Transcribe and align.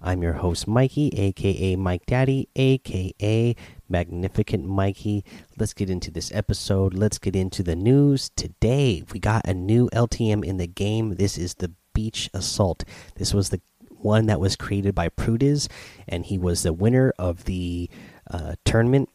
I'm 0.00 0.22
your 0.22 0.34
host, 0.34 0.68
Mikey, 0.68 1.08
aka 1.08 1.76
Mike 1.76 2.06
Daddy, 2.06 2.48
aka 2.54 3.56
Magnificent 3.88 4.66
Mikey. 4.66 5.24
Let's 5.58 5.72
get 5.72 5.88
into 5.88 6.10
this 6.10 6.30
episode. 6.32 6.94
Let's 6.94 7.18
get 7.18 7.34
into 7.34 7.62
the 7.62 7.76
news. 7.76 8.30
Today, 8.36 9.02
we 9.12 9.20
got 9.20 9.46
a 9.46 9.54
new 9.54 9.88
LTM 9.92 10.44
in 10.44 10.58
the 10.58 10.66
game. 10.66 11.14
This 11.14 11.38
is 11.38 11.54
the 11.54 11.72
Beach 11.94 12.28
Assault. 12.34 12.84
This 13.16 13.32
was 13.32 13.50
the 13.50 13.60
one 13.88 14.26
that 14.26 14.40
was 14.40 14.54
created 14.54 14.94
by 14.94 15.08
Prudiz, 15.08 15.68
and 16.06 16.26
he 16.26 16.36
was 16.36 16.62
the 16.62 16.72
winner 16.72 17.12
of 17.18 17.44
the 17.44 17.88
uh, 18.30 18.56
tournament 18.64 19.08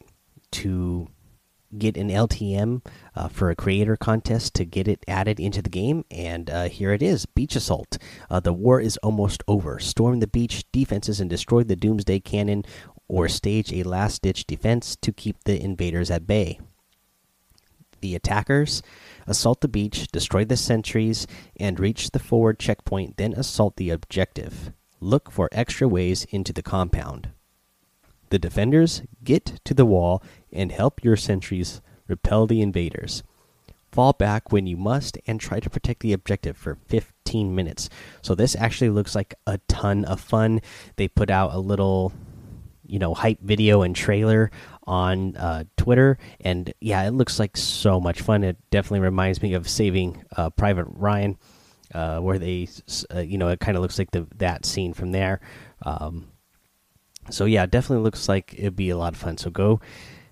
to 0.51 1.07
get 1.77 1.97
an 1.97 2.09
LTM 2.09 2.85
uh, 3.15 3.27
for 3.27 3.49
a 3.49 3.55
creator 3.55 3.95
contest 3.95 4.53
to 4.55 4.65
get 4.65 4.87
it 4.87 5.03
added 5.07 5.39
into 5.39 5.61
the 5.61 5.69
game. 5.69 6.05
And 6.11 6.49
uh, 6.49 6.69
here 6.69 6.93
it 6.93 7.01
is 7.01 7.25
Beach 7.25 7.55
Assault. 7.55 7.97
Uh, 8.29 8.39
the 8.39 8.53
war 8.53 8.79
is 8.79 8.97
almost 8.97 9.43
over. 9.47 9.79
Storm 9.79 10.19
the 10.19 10.27
beach 10.27 10.65
defenses 10.71 11.19
and 11.19 11.29
destroy 11.29 11.63
the 11.63 11.75
Doomsday 11.75 12.19
Cannon 12.19 12.63
or 13.07 13.27
stage 13.27 13.73
a 13.73 13.83
last 13.83 14.21
ditch 14.21 14.45
defense 14.45 14.95
to 14.95 15.11
keep 15.11 15.43
the 15.43 15.61
invaders 15.61 16.09
at 16.09 16.25
bay. 16.25 16.59
The 17.99 18.15
attackers 18.15 18.81
assault 19.27 19.61
the 19.61 19.67
beach, 19.67 20.07
destroy 20.11 20.45
the 20.45 20.57
sentries, 20.57 21.27
and 21.59 21.79
reach 21.79 22.11
the 22.11 22.19
forward 22.19 22.57
checkpoint, 22.57 23.17
then 23.17 23.33
assault 23.33 23.75
the 23.75 23.91
objective. 23.91 24.71
Look 24.99 25.31
for 25.31 25.49
extra 25.51 25.87
ways 25.87 26.25
into 26.31 26.51
the 26.53 26.63
compound. 26.63 27.29
The 28.29 28.39
defenders 28.39 29.01
get 29.23 29.59
to 29.65 29.73
the 29.73 29.85
wall 29.85 30.23
and 30.53 30.71
help 30.71 31.03
your 31.03 31.15
sentries 31.15 31.81
repel 32.07 32.47
the 32.47 32.61
invaders. 32.61 33.23
Fall 33.91 34.13
back 34.13 34.51
when 34.51 34.67
you 34.67 34.77
must 34.77 35.17
and 35.27 35.39
try 35.39 35.59
to 35.59 35.69
protect 35.69 35.99
the 36.01 36.13
objective 36.13 36.55
for 36.55 36.77
15 36.87 37.53
minutes. 37.53 37.89
So 38.21 38.35
this 38.35 38.55
actually 38.55 38.89
looks 38.89 39.15
like 39.15 39.35
a 39.45 39.59
ton 39.67 40.05
of 40.05 40.21
fun. 40.21 40.61
They 40.95 41.07
put 41.07 41.29
out 41.29 41.53
a 41.53 41.59
little 41.59 42.13
you 42.91 42.99
know 42.99 43.13
hype 43.13 43.39
video 43.41 43.81
and 43.81 43.95
trailer 43.95 44.51
on 44.85 45.37
uh, 45.37 45.63
Twitter, 45.77 46.17
and 46.41 46.73
yeah, 46.81 47.07
it 47.07 47.11
looks 47.11 47.39
like 47.39 47.55
so 47.55 47.99
much 47.99 48.21
fun. 48.21 48.43
It 48.43 48.57
definitely 48.69 48.99
reminds 48.99 49.41
me 49.41 49.53
of 49.53 49.69
Saving 49.69 50.23
uh, 50.35 50.49
Private 50.49 50.87
Ryan, 50.89 51.37
uh, 51.93 52.19
where 52.19 52.37
they, 52.37 52.67
uh, 53.13 53.19
you 53.19 53.37
know, 53.37 53.47
it 53.49 53.59
kind 53.59 53.77
of 53.77 53.81
looks 53.81 53.97
like 53.97 54.11
the 54.11 54.27
that 54.37 54.65
scene 54.65 54.93
from 54.93 55.11
there. 55.11 55.39
Um, 55.83 56.27
so 57.29 57.45
yeah, 57.45 57.65
definitely 57.65 58.03
looks 58.03 58.27
like 58.27 58.53
it'd 58.57 58.75
be 58.75 58.89
a 58.89 58.97
lot 58.97 59.13
of 59.13 59.19
fun. 59.19 59.37
So 59.37 59.49
go 59.49 59.79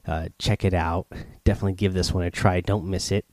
uh, 0.09 0.27
check 0.39 0.65
it 0.65 0.73
out. 0.73 1.05
Definitely 1.43 1.73
give 1.73 1.93
this 1.93 2.11
one 2.11 2.23
a 2.23 2.31
try. 2.31 2.61
Don't 2.61 2.87
miss 2.87 3.11
it. 3.11 3.25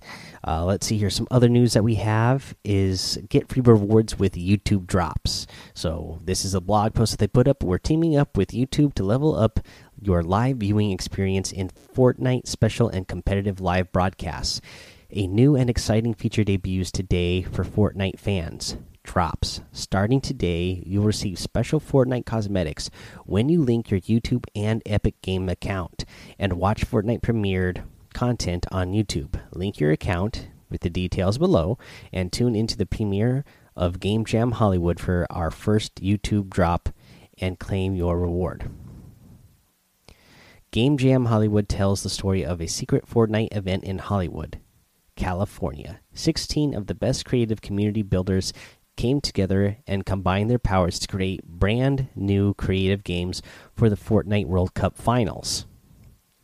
Uh, 0.46 0.62
let's 0.66 0.86
see 0.86 0.98
here. 0.98 1.08
Some 1.08 1.26
other 1.30 1.48
news 1.48 1.72
that 1.72 1.82
we 1.82 1.94
have 1.94 2.54
is 2.64 3.18
get 3.30 3.48
free 3.48 3.62
rewards 3.62 4.18
with 4.18 4.34
YouTube 4.34 4.86
drops. 4.86 5.46
So 5.72 6.18
this 6.22 6.44
is 6.44 6.52
a 6.52 6.60
blog 6.60 6.92
post 6.92 7.12
that 7.12 7.18
they 7.18 7.28
put 7.28 7.48
up. 7.48 7.62
We're 7.62 7.78
teaming 7.78 8.14
up 8.14 8.36
with 8.36 8.50
YouTube 8.50 8.92
to 8.94 9.04
level 9.04 9.34
up 9.34 9.60
your 9.98 10.22
live 10.22 10.58
viewing 10.58 10.90
experience 10.90 11.50
in 11.50 11.70
Fortnite 11.70 12.46
special 12.46 12.90
and 12.90 13.08
competitive 13.08 13.58
live 13.58 13.90
broadcasts. 13.90 14.60
A 15.08 15.26
new 15.26 15.56
and 15.56 15.70
exciting 15.70 16.12
feature 16.12 16.44
debuts 16.44 16.90
today 16.90 17.40
for 17.40 17.64
Fortnite 17.64 18.18
fans 18.18 18.76
drops. 19.06 19.62
Starting 19.72 20.20
today, 20.20 20.82
you'll 20.84 21.04
receive 21.04 21.38
special 21.38 21.80
Fortnite 21.80 22.26
cosmetics 22.26 22.90
when 23.24 23.48
you 23.48 23.62
link 23.62 23.90
your 23.90 24.00
YouTube 24.00 24.44
and 24.54 24.82
Epic 24.84 25.22
Game 25.22 25.48
account 25.48 26.04
and 26.38 26.54
watch 26.54 26.86
Fortnite 26.86 27.22
premiered 27.22 27.84
content 28.12 28.66
on 28.70 28.92
YouTube. 28.92 29.40
Link 29.52 29.80
your 29.80 29.92
account 29.92 30.48
with 30.68 30.82
the 30.82 30.90
details 30.90 31.38
below 31.38 31.78
and 32.12 32.32
tune 32.32 32.54
into 32.54 32.76
the 32.76 32.86
premiere 32.86 33.44
of 33.74 34.00
Game 34.00 34.24
Jam 34.24 34.52
Hollywood 34.52 34.98
for 34.98 35.26
our 35.30 35.50
first 35.50 36.02
YouTube 36.02 36.50
drop 36.50 36.90
and 37.38 37.58
claim 37.58 37.94
your 37.94 38.18
reward. 38.18 38.70
Game 40.70 40.98
Jam 40.98 41.26
Hollywood 41.26 41.68
tells 41.68 42.02
the 42.02 42.10
story 42.10 42.44
of 42.44 42.60
a 42.60 42.66
secret 42.66 43.06
Fortnite 43.06 43.56
event 43.56 43.84
in 43.84 43.98
Hollywood, 43.98 44.58
California. 45.14 46.00
16 46.12 46.74
of 46.74 46.86
the 46.86 46.94
best 46.94 47.24
creative 47.24 47.60
community 47.60 48.02
builders 48.02 48.52
came 48.96 49.20
together 49.20 49.78
and 49.86 50.06
combined 50.06 50.50
their 50.50 50.58
powers 50.58 50.98
to 50.98 51.08
create 51.08 51.44
brand 51.44 52.08
new 52.14 52.54
creative 52.54 53.04
games 53.04 53.42
for 53.74 53.88
the 53.88 53.96
Fortnite 53.96 54.46
World 54.46 54.74
Cup 54.74 54.96
Finals. 54.96 55.66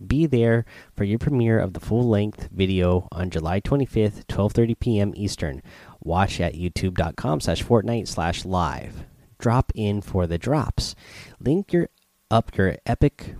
Be 0.05 0.27
there 0.27 0.65
for 0.95 1.05
your 1.05 1.19
premiere 1.19 1.59
of 1.59 1.75
the 1.75 1.81
full-length 1.81 2.49
video 2.53 3.09
on 3.13 3.31
July 3.31 3.61
25th, 3.61 4.27
12:30 4.27 4.79
p.m. 4.79 5.13
Eastern. 5.17 5.63
Watch 6.01 6.41
at 6.41 6.55
youtube.com/fortnite/live. 6.55 9.05
Drop 9.39 9.73
in 9.75 10.01
for 10.01 10.27
the 10.27 10.39
drops. 10.39 10.95
Link 11.41 11.73
your 11.73 11.89
up 12.31 12.57
your 12.57 12.77
epic 12.87 13.35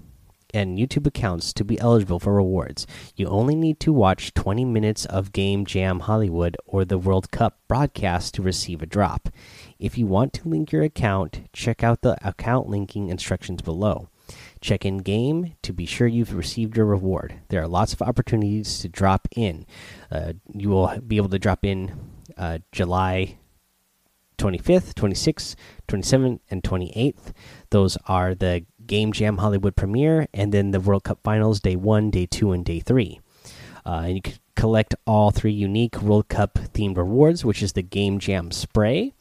and 0.53 0.79
YouTube 0.79 1.07
accounts 1.07 1.53
to 1.55 1.65
be 1.65 1.79
eligible 1.81 2.19
for 2.19 2.35
rewards. 2.35 2.87
You 3.17 3.27
only 3.27 3.55
need 3.55 3.81
to 3.81 3.93
watch 3.93 4.35
20 4.35 4.65
minutes 4.65 5.05
of 5.07 5.33
Game 5.33 5.65
Jam 5.65 6.01
Hollywood 6.01 6.57
or 6.67 6.85
the 6.85 6.99
World 6.99 7.31
Cup 7.31 7.59
broadcast 7.69 8.35
to 8.35 8.43
receive 8.43 8.83
a 8.83 8.87
drop. 8.87 9.29
If 9.79 9.97
you 9.99 10.07
want 10.07 10.33
to 10.35 10.49
link 10.49 10.73
your 10.73 10.83
account, 10.83 11.49
check 11.53 11.83
out 11.83 12.03
the 12.03 12.17
account 12.27 12.69
linking 12.69 13.09
instructions 13.09 13.63
below. 13.63 14.09
Check 14.61 14.85
in 14.85 14.99
game 14.99 15.55
to 15.63 15.73
be 15.73 15.87
sure 15.87 16.07
you've 16.07 16.35
received 16.35 16.77
your 16.77 16.87
reward. 16.87 17.41
There 17.49 17.61
are 17.61 17.69
lots 17.69 17.93
of 17.93 18.03
opportunities 18.03 18.79
to 18.81 18.89
drop 18.89 19.29
in. 19.35 19.67
Uh, 20.11 20.35
you 20.55 20.69
will 20.69 21.01
be 21.01 21.17
able 21.17 21.29
to 21.31 21.39
drop 21.39 21.65
in 21.65 21.99
uh, 22.37 22.59
July 22.71 23.39
25th, 24.39 24.95
26th, 24.95 25.55
27th, 25.89 26.41
and 26.51 26.63
28th. 26.63 27.33
Those 27.71 27.97
are 28.07 28.35
the 28.35 28.65
Game 28.93 29.11
Jam 29.11 29.39
Hollywood 29.39 29.75
premiere, 29.75 30.29
and 30.35 30.53
then 30.53 30.71
the 30.71 30.79
World 30.79 31.05
Cup 31.05 31.19
Finals 31.23 31.61
day 31.61 31.77
one, 31.77 32.11
day 32.11 32.27
two, 32.27 32.53
and 32.53 32.63
day 32.63 32.79
three. 32.79 33.21
Uh, 33.87 34.03
and 34.05 34.17
you 34.17 34.21
can 34.21 34.35
collect 34.55 34.95
all 35.07 35.31
three 35.31 35.51
unique 35.51 36.03
World 36.03 36.29
Cup 36.29 36.59
themed 36.75 36.99
rewards, 36.99 37.43
which 37.43 37.63
is 37.63 37.73
the 37.73 37.81
Game 37.81 38.19
Jam 38.19 38.51
Spray, 38.51 39.15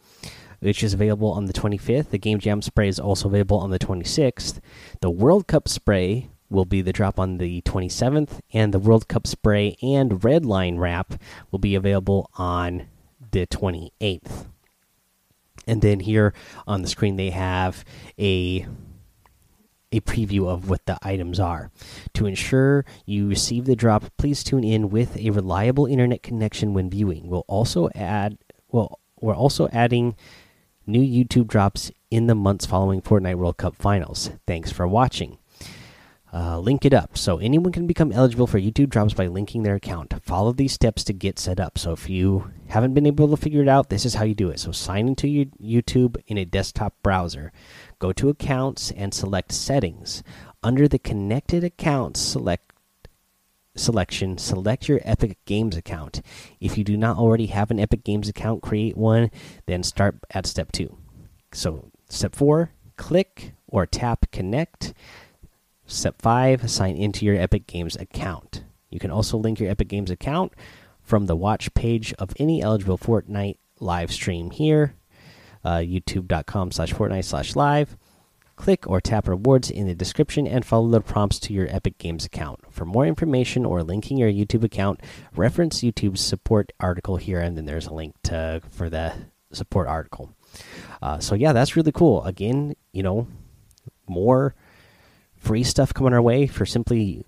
which 0.59 0.83
is 0.83 0.93
available 0.93 1.31
on 1.31 1.45
the 1.45 1.53
25th. 1.53 2.09
The 2.09 2.17
Game 2.17 2.37
Jam 2.37 2.61
Spray 2.61 2.89
is 2.89 2.99
also 2.99 3.29
available 3.29 3.59
on 3.59 3.69
the 3.69 3.79
26th. 3.79 4.59
The 4.99 5.09
World 5.09 5.47
Cup 5.47 5.69
Spray 5.69 6.27
will 6.49 6.65
be 6.65 6.81
the 6.81 6.91
drop 6.91 7.17
on 7.17 7.37
the 7.37 7.61
27th, 7.61 8.41
and 8.51 8.73
the 8.73 8.79
World 8.79 9.07
Cup 9.07 9.25
Spray 9.25 9.77
and 9.81 10.21
Red 10.21 10.45
Line 10.45 10.79
Wrap 10.79 11.13
will 11.49 11.59
be 11.59 11.75
available 11.75 12.29
on 12.37 12.87
the 13.31 13.47
28th. 13.47 14.47
And 15.65 15.81
then 15.81 16.01
here 16.01 16.33
on 16.67 16.81
the 16.81 16.89
screen, 16.89 17.15
they 17.15 17.29
have 17.29 17.85
a 18.19 18.67
a 19.91 20.01
preview 20.01 20.47
of 20.47 20.69
what 20.69 20.85
the 20.85 20.97
items 21.01 21.39
are. 21.39 21.71
To 22.13 22.25
ensure 22.25 22.85
you 23.05 23.27
receive 23.27 23.65
the 23.65 23.75
drop, 23.75 24.05
please 24.17 24.43
tune 24.43 24.63
in 24.63 24.89
with 24.89 25.17
a 25.17 25.29
reliable 25.31 25.85
internet 25.85 26.23
connection 26.23 26.73
when 26.73 26.89
viewing. 26.89 27.27
We'll 27.27 27.45
also 27.47 27.89
add 27.95 28.37
well, 28.69 28.99
we're 29.19 29.35
also 29.35 29.67
adding 29.71 30.15
new 30.87 31.01
YouTube 31.01 31.47
drops 31.47 31.91
in 32.09 32.27
the 32.27 32.35
months 32.35 32.65
following 32.65 33.01
Fortnite 33.01 33.35
World 33.35 33.57
Cup 33.57 33.75
finals. 33.75 34.31
Thanks 34.47 34.71
for 34.71 34.87
watching. 34.87 35.37
Uh, 36.33 36.57
link 36.59 36.85
it 36.85 36.93
up 36.93 37.17
so 37.17 37.39
anyone 37.39 37.73
can 37.73 37.85
become 37.85 38.11
eligible 38.13 38.47
for 38.47 38.57
YouTube 38.57 38.89
drops 38.89 39.13
by 39.13 39.27
linking 39.27 39.63
their 39.63 39.75
account. 39.75 40.13
Follow 40.23 40.53
these 40.53 40.71
steps 40.71 41.03
to 41.03 41.11
get 41.11 41.37
set 41.37 41.59
up. 41.59 41.77
So 41.77 41.91
if 41.91 42.09
you 42.09 42.51
haven't 42.67 42.93
been 42.93 43.05
able 43.05 43.29
to 43.29 43.35
figure 43.35 43.61
it 43.61 43.67
out, 43.67 43.89
this 43.89 44.05
is 44.05 44.15
how 44.15 44.23
you 44.23 44.33
do 44.33 44.49
it. 44.49 44.59
So 44.59 44.71
sign 44.71 45.09
into 45.09 45.27
your 45.27 45.45
YouTube 45.61 46.21
in 46.27 46.37
a 46.37 46.45
desktop 46.45 46.93
browser. 47.03 47.51
Go 47.99 48.13
to 48.13 48.29
accounts 48.29 48.91
and 48.91 49.13
select 49.13 49.51
settings. 49.51 50.23
Under 50.63 50.87
the 50.87 50.99
connected 50.99 51.65
accounts 51.65 52.21
select 52.21 52.71
selection, 53.75 54.37
select 54.37 54.87
your 54.87 55.01
Epic 55.03 55.37
Games 55.45 55.75
account. 55.75 56.21
If 56.61 56.77
you 56.77 56.85
do 56.85 56.95
not 56.95 57.17
already 57.17 57.47
have 57.47 57.71
an 57.71 57.79
Epic 57.79 58.05
Games 58.05 58.29
account, 58.29 58.61
create 58.61 58.95
one, 58.95 59.31
then 59.65 59.83
start 59.83 60.19
at 60.31 60.45
step 60.45 60.71
2. 60.71 60.97
So, 61.51 61.91
step 62.09 62.35
4, 62.35 62.71
click 62.95 63.53
or 63.67 63.85
tap 63.85 64.31
connect 64.31 64.93
Step 65.91 66.21
5 66.21 66.69
Sign 66.69 66.95
into 66.95 67.25
your 67.25 67.35
Epic 67.35 67.67
Games 67.67 67.95
account. 67.95 68.63
You 68.89 68.99
can 68.99 69.11
also 69.11 69.37
link 69.37 69.59
your 69.59 69.69
Epic 69.69 69.89
Games 69.89 70.09
account 70.09 70.53
from 71.01 71.25
the 71.25 71.35
watch 71.35 71.73
page 71.73 72.13
of 72.13 72.33
any 72.39 72.61
eligible 72.61 72.97
Fortnite 72.97 73.57
live 73.79 74.11
stream 74.11 74.51
here, 74.51 74.95
uh, 75.63 75.77
youtube.com 75.77 76.71
slash 76.71 76.93
Fortnite 76.93 77.25
slash 77.25 77.55
live. 77.55 77.97
Click 78.55 78.87
or 78.87 79.01
tap 79.01 79.27
rewards 79.27 79.71
in 79.71 79.87
the 79.87 79.95
description 79.95 80.47
and 80.47 80.63
follow 80.63 80.87
the 80.89 81.01
prompts 81.01 81.39
to 81.39 81.53
your 81.53 81.67
Epic 81.69 81.97
Games 81.97 82.25
account. 82.25 82.59
For 82.69 82.85
more 82.85 83.05
information 83.05 83.65
or 83.65 83.83
linking 83.83 84.17
your 84.17 84.31
YouTube 84.31 84.63
account, 84.63 85.01
reference 85.35 85.81
YouTube's 85.81 86.21
support 86.21 86.71
article 86.79 87.17
here, 87.17 87.39
and 87.39 87.57
then 87.57 87.65
there's 87.65 87.87
a 87.87 87.93
link 87.93 88.13
to 88.23 88.61
for 88.69 88.89
the 88.89 89.13
support 89.51 89.87
article. 89.87 90.31
Uh, 91.01 91.19
so 91.19 91.33
yeah, 91.33 91.53
that's 91.53 91.75
really 91.75 91.91
cool. 91.91 92.23
Again, 92.23 92.75
you 92.93 93.01
know, 93.01 93.27
more 94.07 94.53
free 95.41 95.63
stuff 95.63 95.93
coming 95.93 96.13
our 96.13 96.21
way 96.21 96.47
for 96.47 96.65
simply 96.65 97.25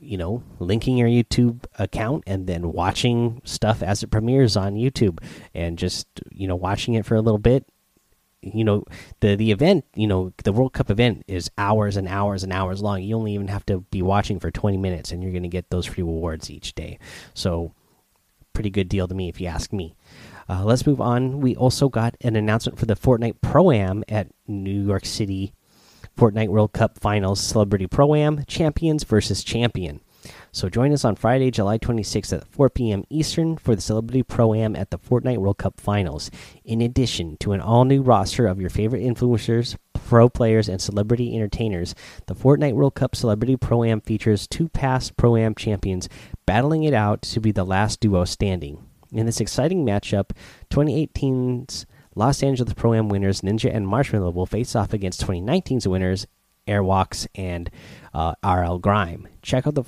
you 0.00 0.16
know 0.16 0.42
linking 0.58 0.96
your 0.96 1.08
youtube 1.08 1.62
account 1.78 2.24
and 2.26 2.46
then 2.46 2.72
watching 2.72 3.42
stuff 3.44 3.82
as 3.82 4.02
it 4.02 4.10
premieres 4.10 4.56
on 4.56 4.74
youtube 4.74 5.22
and 5.54 5.78
just 5.78 6.06
you 6.30 6.48
know 6.48 6.56
watching 6.56 6.94
it 6.94 7.06
for 7.06 7.14
a 7.14 7.20
little 7.20 7.38
bit. 7.38 7.66
You 8.42 8.64
know 8.64 8.84
the 9.20 9.36
the 9.36 9.50
event 9.50 9.84
you 9.94 10.06
know 10.06 10.32
the 10.44 10.52
world 10.52 10.72
cup 10.72 10.90
event 10.90 11.24
is 11.28 11.50
hours 11.58 11.96
and 11.98 12.08
hours 12.08 12.42
and 12.42 12.52
hours 12.52 12.80
long. 12.80 13.02
You 13.02 13.14
only 13.16 13.34
even 13.34 13.48
have 13.48 13.66
to 13.66 13.80
be 13.90 14.00
watching 14.00 14.40
for 14.40 14.50
20 14.50 14.78
minutes 14.78 15.12
and 15.12 15.22
you're 15.22 15.32
going 15.32 15.42
to 15.42 15.48
get 15.50 15.68
those 15.68 15.84
free 15.84 16.02
rewards 16.02 16.50
each 16.50 16.74
day. 16.74 16.98
So 17.34 17.74
pretty 18.54 18.70
good 18.70 18.88
deal 18.88 19.06
to 19.06 19.14
me 19.14 19.28
if 19.28 19.42
you 19.42 19.46
ask 19.46 19.74
me. 19.74 19.94
Uh, 20.48 20.64
let's 20.64 20.86
move 20.86 21.02
on. 21.02 21.40
We 21.40 21.54
also 21.54 21.90
got 21.90 22.16
an 22.22 22.34
announcement 22.34 22.78
for 22.78 22.86
the 22.86 22.96
fortnite 22.96 23.42
pro 23.42 23.70
am 23.72 24.04
at 24.08 24.28
new 24.48 24.86
york 24.86 25.04
city 25.04 25.52
fortnite 26.20 26.48
world 26.48 26.74
cup 26.74 26.98
finals 26.98 27.40
celebrity 27.40 27.86
pro 27.86 28.14
am 28.14 28.44
champions 28.44 29.04
versus 29.04 29.42
champion 29.42 30.00
so 30.52 30.68
join 30.68 30.92
us 30.92 31.04
on 31.04 31.16
Friday, 31.16 31.50
July 31.50 31.78
26th 31.78 32.32
at 32.32 32.46
4 32.48 32.68
p.m. 32.68 33.04
Eastern 33.08 33.56
for 33.56 33.74
the 33.74 33.80
Celebrity 33.80 34.22
Pro 34.22 34.52
Am 34.52 34.76
at 34.76 34.90
the 34.90 34.98
Fortnite 34.98 35.38
World 35.38 35.56
Cup 35.56 35.80
Finals. 35.80 36.30
In 36.62 36.82
addition 36.82 37.38
to 37.38 37.52
an 37.52 37.60
all 37.62 37.86
new 37.86 38.02
roster 38.02 38.46
of 38.46 38.60
your 38.60 38.68
favorite 38.68 39.02
influencers, 39.02 39.76
pro 39.94 40.28
players, 40.28 40.68
and 40.68 40.82
celebrity 40.82 41.34
entertainers, 41.34 41.94
the 42.26 42.34
Fortnite 42.34 42.74
World 42.74 42.96
Cup 42.96 43.16
Celebrity 43.16 43.56
Pro 43.56 43.84
Am 43.84 44.02
features 44.02 44.46
two 44.46 44.68
past 44.68 45.16
Pro 45.16 45.36
Am 45.36 45.54
champions 45.54 46.08
battling 46.44 46.82
it 46.82 46.92
out 46.92 47.22
to 47.22 47.40
be 47.40 47.52
the 47.52 47.64
last 47.64 48.00
duo 48.00 48.24
standing. 48.26 48.84
In 49.12 49.24
this 49.24 49.40
exciting 49.40 49.86
matchup, 49.86 50.32
2018's 50.70 51.86
Los 52.14 52.42
Angeles 52.42 52.74
Pro 52.74 52.94
Am 52.94 53.08
winners 53.08 53.40
Ninja 53.40 53.74
and 53.74 53.86
Marshmello 53.86 54.32
will 54.32 54.46
face 54.46 54.74
off 54.74 54.92
against 54.92 55.24
2019's 55.24 55.86
winners 55.86 56.26
Airwaks 56.66 57.26
and 57.34 57.70
uh, 58.12 58.34
RL 58.44 58.78
Grime. 58.78 59.28
Check 59.42 59.66
out 59.66 59.74
the 59.74 59.84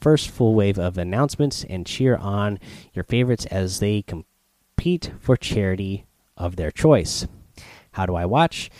first 0.00 0.30
full 0.30 0.54
wave 0.54 0.78
of 0.78 0.98
announcements 0.98 1.64
and 1.68 1.86
cheer 1.86 2.16
on 2.16 2.58
your 2.94 3.04
favorites 3.04 3.46
as 3.46 3.80
they 3.80 4.02
compete 4.02 5.12
for 5.20 5.36
charity 5.36 6.06
of 6.36 6.56
their 6.56 6.70
choice. 6.70 7.26
How 7.92 8.06
do 8.06 8.14
I 8.14 8.26
watch? 8.26 8.70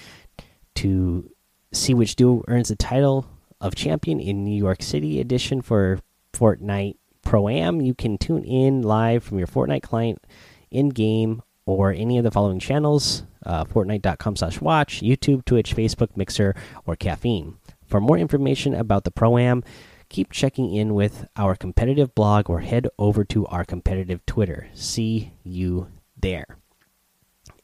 To 0.76 1.31
see 1.72 1.94
which 1.94 2.16
duo 2.16 2.44
earns 2.49 2.69
the 2.69 2.76
title 2.76 3.26
of 3.60 3.75
champion 3.75 4.20
in 4.20 4.44
New 4.44 4.56
York 4.56 4.82
City 4.82 5.20
edition 5.20 5.62
for 5.62 6.00
Fortnite 6.32 6.96
Pro 7.22 7.49
Am, 7.49 7.81
you 7.81 7.94
can 7.94 8.19
tune 8.19 8.44
in 8.44 8.82
live 8.82 9.25
from 9.25 9.38
your 9.38 9.46
Fortnite 9.46 9.82
client 9.82 10.22
in 10.70 10.90
game 10.90 11.42
or 11.66 11.92
any 11.92 12.16
of 12.16 12.24
the 12.24 12.30
following 12.30 12.58
channels 12.58 13.24
uh, 13.46 13.64
Fortnite.com 13.64 14.36
slash 14.36 14.60
watch, 14.60 15.00
YouTube, 15.00 15.44
Twitch, 15.44 15.74
Facebook, 15.74 16.16
Mixer, 16.16 16.54
or 16.84 16.96
Caffeine. 16.96 17.56
For 17.86 18.00
more 18.00 18.18
information 18.18 18.74
about 18.74 19.04
the 19.04 19.12
Pro 19.12 19.38
Am, 19.38 19.62
keep 20.08 20.32
checking 20.32 20.74
in 20.74 20.94
with 20.94 21.26
our 21.36 21.54
competitive 21.54 22.14
blog 22.14 22.50
or 22.50 22.60
head 22.60 22.88
over 22.98 23.24
to 23.24 23.46
our 23.46 23.64
competitive 23.64 24.26
Twitter. 24.26 24.68
See 24.74 25.32
you 25.44 25.88
there. 26.20 26.58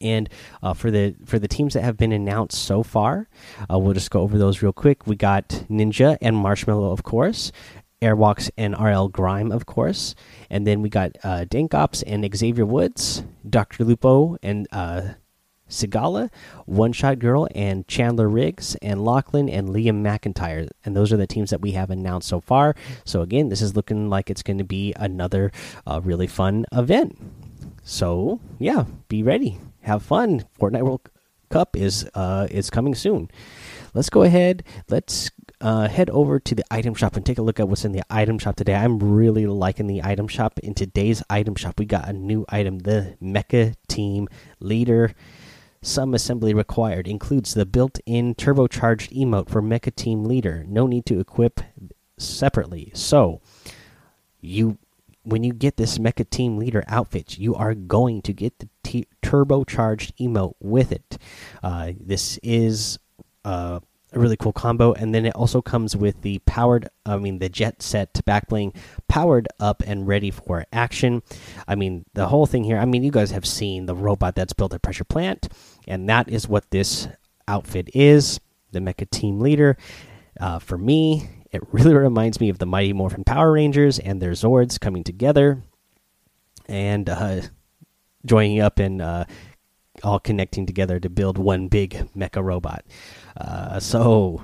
And 0.00 0.28
uh, 0.62 0.74
for 0.74 0.90
the 0.90 1.14
for 1.24 1.38
the 1.38 1.46
teams 1.46 1.74
that 1.74 1.82
have 1.82 1.96
been 1.96 2.10
announced 2.10 2.60
so 2.60 2.82
far, 2.82 3.28
uh, 3.70 3.78
we'll 3.78 3.94
just 3.94 4.10
go 4.10 4.20
over 4.20 4.36
those 4.36 4.60
real 4.60 4.72
quick. 4.72 5.06
We 5.06 5.14
got 5.14 5.48
Ninja 5.70 6.18
and 6.20 6.36
Marshmello, 6.36 6.92
of 6.92 7.04
course, 7.04 7.52
Airwaks 8.02 8.50
and 8.58 8.74
RL 8.78 9.08
Grime, 9.08 9.52
of 9.52 9.64
course, 9.64 10.14
and 10.50 10.66
then 10.66 10.82
we 10.82 10.88
got 10.88 11.12
uh, 11.22 11.46
and 11.52 12.36
Xavier 12.36 12.66
Woods, 12.66 13.22
Doctor 13.48 13.84
Lupo 13.84 14.36
and 14.42 14.66
uh, 14.72 15.14
Sigala, 15.72 16.30
One 16.66 16.92
Shot 16.92 17.18
Girl, 17.18 17.48
and 17.54 17.86
Chandler 17.88 18.28
Riggs, 18.28 18.76
and 18.82 19.04
Lachlan 19.04 19.48
and 19.48 19.68
Liam 19.68 20.02
McIntyre. 20.02 20.68
And 20.84 20.94
those 20.94 21.12
are 21.12 21.16
the 21.16 21.26
teams 21.26 21.50
that 21.50 21.60
we 21.60 21.72
have 21.72 21.90
announced 21.90 22.28
so 22.28 22.40
far. 22.40 22.74
So, 23.04 23.22
again, 23.22 23.48
this 23.48 23.62
is 23.62 23.74
looking 23.74 24.10
like 24.10 24.30
it's 24.30 24.42
going 24.42 24.58
to 24.58 24.64
be 24.64 24.92
another 24.96 25.50
uh, 25.86 26.00
really 26.02 26.26
fun 26.26 26.66
event. 26.72 27.18
So, 27.82 28.40
yeah, 28.58 28.84
be 29.08 29.22
ready. 29.22 29.58
Have 29.80 30.02
fun. 30.02 30.44
Fortnite 30.60 30.82
World 30.82 31.10
Cup 31.50 31.76
is 31.76 32.08
uh, 32.14 32.46
is 32.50 32.70
coming 32.70 32.94
soon. 32.94 33.30
Let's 33.94 34.10
go 34.10 34.22
ahead. 34.22 34.64
Let's 34.88 35.30
uh, 35.60 35.86
head 35.88 36.08
over 36.10 36.40
to 36.40 36.54
the 36.54 36.64
item 36.70 36.94
shop 36.94 37.16
and 37.16 37.24
take 37.24 37.38
a 37.38 37.42
look 37.42 37.60
at 37.60 37.68
what's 37.68 37.84
in 37.84 37.92
the 37.92 38.02
item 38.08 38.38
shop 38.38 38.56
today. 38.56 38.74
I'm 38.74 38.98
really 38.98 39.46
liking 39.46 39.86
the 39.86 40.02
item 40.02 40.28
shop. 40.28 40.58
In 40.60 40.74
today's 40.74 41.22
item 41.28 41.54
shop, 41.54 41.78
we 41.78 41.84
got 41.84 42.08
a 42.08 42.12
new 42.12 42.46
item 42.48 42.80
the 42.80 43.16
Mecha 43.22 43.74
Team 43.88 44.28
Leader. 44.60 45.14
Some 45.82 46.14
assembly 46.14 46.54
required 46.54 47.06
includes 47.06 47.54
the 47.54 47.66
built-in 47.66 48.34
turbocharged 48.34 49.12
emote 49.12 49.50
for 49.50 49.60
Mecha 49.60 49.94
Team 49.94 50.24
Leader. 50.24 50.64
No 50.66 50.86
need 50.86 51.04
to 51.06 51.20
equip 51.20 51.60
separately. 52.16 52.92
So, 52.94 53.40
you 54.40 54.78
when 55.24 55.44
you 55.44 55.52
get 55.52 55.76
this 55.76 55.98
Mecha 55.98 56.28
Team 56.28 56.56
Leader 56.56 56.82
outfit, 56.88 57.38
you 57.38 57.54
are 57.54 57.74
going 57.74 58.22
to 58.22 58.32
get 58.32 58.58
the 58.58 58.68
turbocharged 59.22 60.12
emote 60.20 60.54
with 60.60 60.92
it. 60.92 61.18
Uh, 61.62 61.92
this 61.98 62.38
is 62.42 62.98
uh, 63.44 63.80
a 64.12 64.18
really 64.18 64.36
cool 64.36 64.52
combo. 64.52 64.92
And 64.92 65.14
then 65.14 65.24
it 65.24 65.34
also 65.34 65.62
comes 65.62 65.96
with 65.96 66.22
the 66.22 66.38
powered 66.40 66.88
i 67.06 67.16
mean 67.16 67.38
the 67.38 67.48
jet 67.48 67.82
set 67.82 68.24
back 68.24 68.48
bling 68.48 68.72
powered 69.08 69.48
up 69.58 69.82
and 69.86 70.06
ready 70.06 70.30
for 70.30 70.64
action. 70.72 71.22
I 71.66 71.74
mean 71.74 72.04
the 72.14 72.28
whole 72.28 72.46
thing 72.46 72.64
here 72.64 72.78
i 72.78 72.84
mean 72.84 73.02
you 73.02 73.10
guys 73.10 73.30
have 73.30 73.46
seen 73.46 73.86
the 73.86 73.94
robot 73.94 74.34
that's 74.34 74.52
built 74.52 74.74
at 74.74 74.82
pressure 74.82 75.04
plant 75.04 75.48
and 75.86 76.08
that 76.08 76.28
is 76.28 76.48
what 76.48 76.70
this 76.70 77.08
outfit 77.48 77.88
is 77.94 78.40
the 78.70 78.80
mecha 78.80 79.08
team 79.10 79.40
leader. 79.40 79.76
Uh, 80.40 80.58
for 80.58 80.78
me 80.78 81.28
it 81.50 81.62
really 81.72 81.94
reminds 82.08 82.40
me 82.40 82.48
of 82.48 82.58
the 82.58 82.66
mighty 82.66 82.92
morphin 82.92 83.24
power 83.24 83.52
rangers 83.52 83.98
and 83.98 84.20
their 84.20 84.32
zords 84.32 84.80
coming 84.80 85.04
together 85.04 85.62
and 86.66 87.08
uh, 87.08 87.40
joining 88.24 88.60
up 88.60 88.78
and 88.78 89.02
uh, 89.02 89.24
all 90.02 90.18
connecting 90.18 90.66
together 90.66 91.00
to 91.00 91.08
build 91.08 91.38
one 91.38 91.68
big 91.68 92.08
mecha 92.16 92.42
robot. 92.42 92.84
Uh, 93.36 93.80
so 93.80 94.42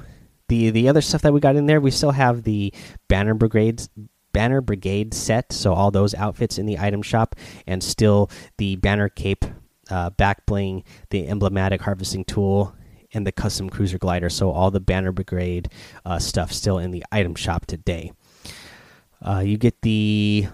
the 0.49 0.71
the 0.71 0.89
other 0.89 1.01
stuff 1.01 1.23
that 1.23 1.33
we 1.33 1.41
got 1.41 1.57
in 1.57 1.67
there, 1.67 1.81
we 1.81 1.91
still 1.91 2.13
have 2.13 2.43
the 2.43 2.73
banner 3.09 3.35
brigades 3.35 3.89
banner 4.33 4.61
brigade 4.61 5.15
set. 5.15 5.53
So 5.53 5.73
all 5.73 5.91
those 5.91 6.15
outfits 6.15 6.59
in 6.59 6.67
the 6.67 6.79
item 6.79 7.03
shop 7.03 7.35
and 7.67 7.83
still 7.83 8.31
the 8.59 8.77
banner 8.77 9.09
cape 9.09 9.45
uh, 9.91 10.11
back 10.11 10.47
bling 10.47 10.85
the 11.11 11.29
emblematic 11.29 11.81
harvesting 11.81 12.25
tool 12.25 12.75
and 13.13 13.27
the 13.27 13.33
custom 13.33 13.71
cruiser 13.71 13.99
glider. 13.99 14.29
So 14.29 14.51
all 14.51 14.71
the 14.71 14.81
banner 14.81 15.13
brigade 15.13 15.71
uh, 16.05 16.19
stuff 16.19 16.53
still 16.53 16.79
in 16.79 16.91
the 16.91 17.05
item 17.11 17.35
shop 17.35 17.67
today. 17.67 18.13
Uh, 19.21 19.41
you 19.41 19.57
get 19.57 19.83
the 19.83 20.47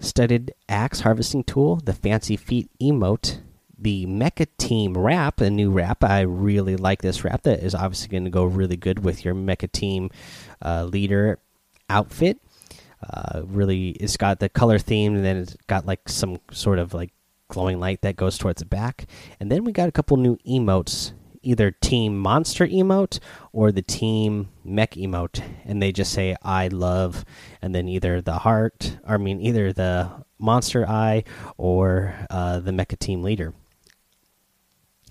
studded 0.00 0.52
axe 0.68 1.00
harvesting 1.00 1.42
tool 1.42 1.76
the 1.76 1.92
fancy 1.92 2.36
feet 2.36 2.70
emote 2.80 3.40
the 3.78 4.06
Mecha 4.06 4.46
Team 4.58 4.96
wrap, 4.96 5.40
a 5.40 5.50
new 5.50 5.70
wrap. 5.70 6.02
I 6.02 6.22
really 6.22 6.76
like 6.76 7.02
this 7.02 7.24
wrap. 7.24 7.42
That 7.42 7.60
is 7.60 7.74
obviously 7.74 8.08
going 8.08 8.24
to 8.24 8.30
go 8.30 8.44
really 8.44 8.76
good 8.76 9.04
with 9.04 9.24
your 9.24 9.34
Mecha 9.34 9.70
Team 9.70 10.10
uh, 10.62 10.84
leader 10.84 11.38
outfit. 11.88 12.40
Uh, 13.02 13.42
really, 13.46 13.90
it's 13.90 14.16
got 14.16 14.40
the 14.40 14.48
color 14.48 14.78
theme, 14.78 15.14
and 15.14 15.24
then 15.24 15.36
it's 15.36 15.56
got 15.68 15.86
like 15.86 16.08
some 16.08 16.38
sort 16.50 16.78
of 16.78 16.92
like 16.92 17.12
glowing 17.48 17.78
light 17.78 18.02
that 18.02 18.16
goes 18.16 18.36
towards 18.36 18.60
the 18.60 18.66
back. 18.66 19.06
And 19.38 19.50
then 19.50 19.64
we 19.64 19.72
got 19.72 19.88
a 19.88 19.92
couple 19.92 20.16
new 20.16 20.36
emotes, 20.38 21.12
either 21.42 21.70
Team 21.70 22.18
Monster 22.18 22.66
emote 22.66 23.20
or 23.52 23.70
the 23.70 23.82
Team 23.82 24.48
Mech 24.64 24.92
emote, 24.92 25.40
and 25.64 25.80
they 25.80 25.92
just 25.92 26.12
say 26.12 26.34
"I 26.42 26.66
love," 26.66 27.24
and 27.62 27.72
then 27.72 27.88
either 27.88 28.20
the 28.20 28.38
heart, 28.38 28.98
I 29.06 29.16
mean, 29.16 29.40
either 29.40 29.72
the 29.72 30.10
Monster 30.40 30.88
Eye 30.88 31.22
or 31.56 32.14
uh, 32.30 32.58
the 32.58 32.72
Mecha 32.72 32.98
Team 32.98 33.22
Leader. 33.22 33.54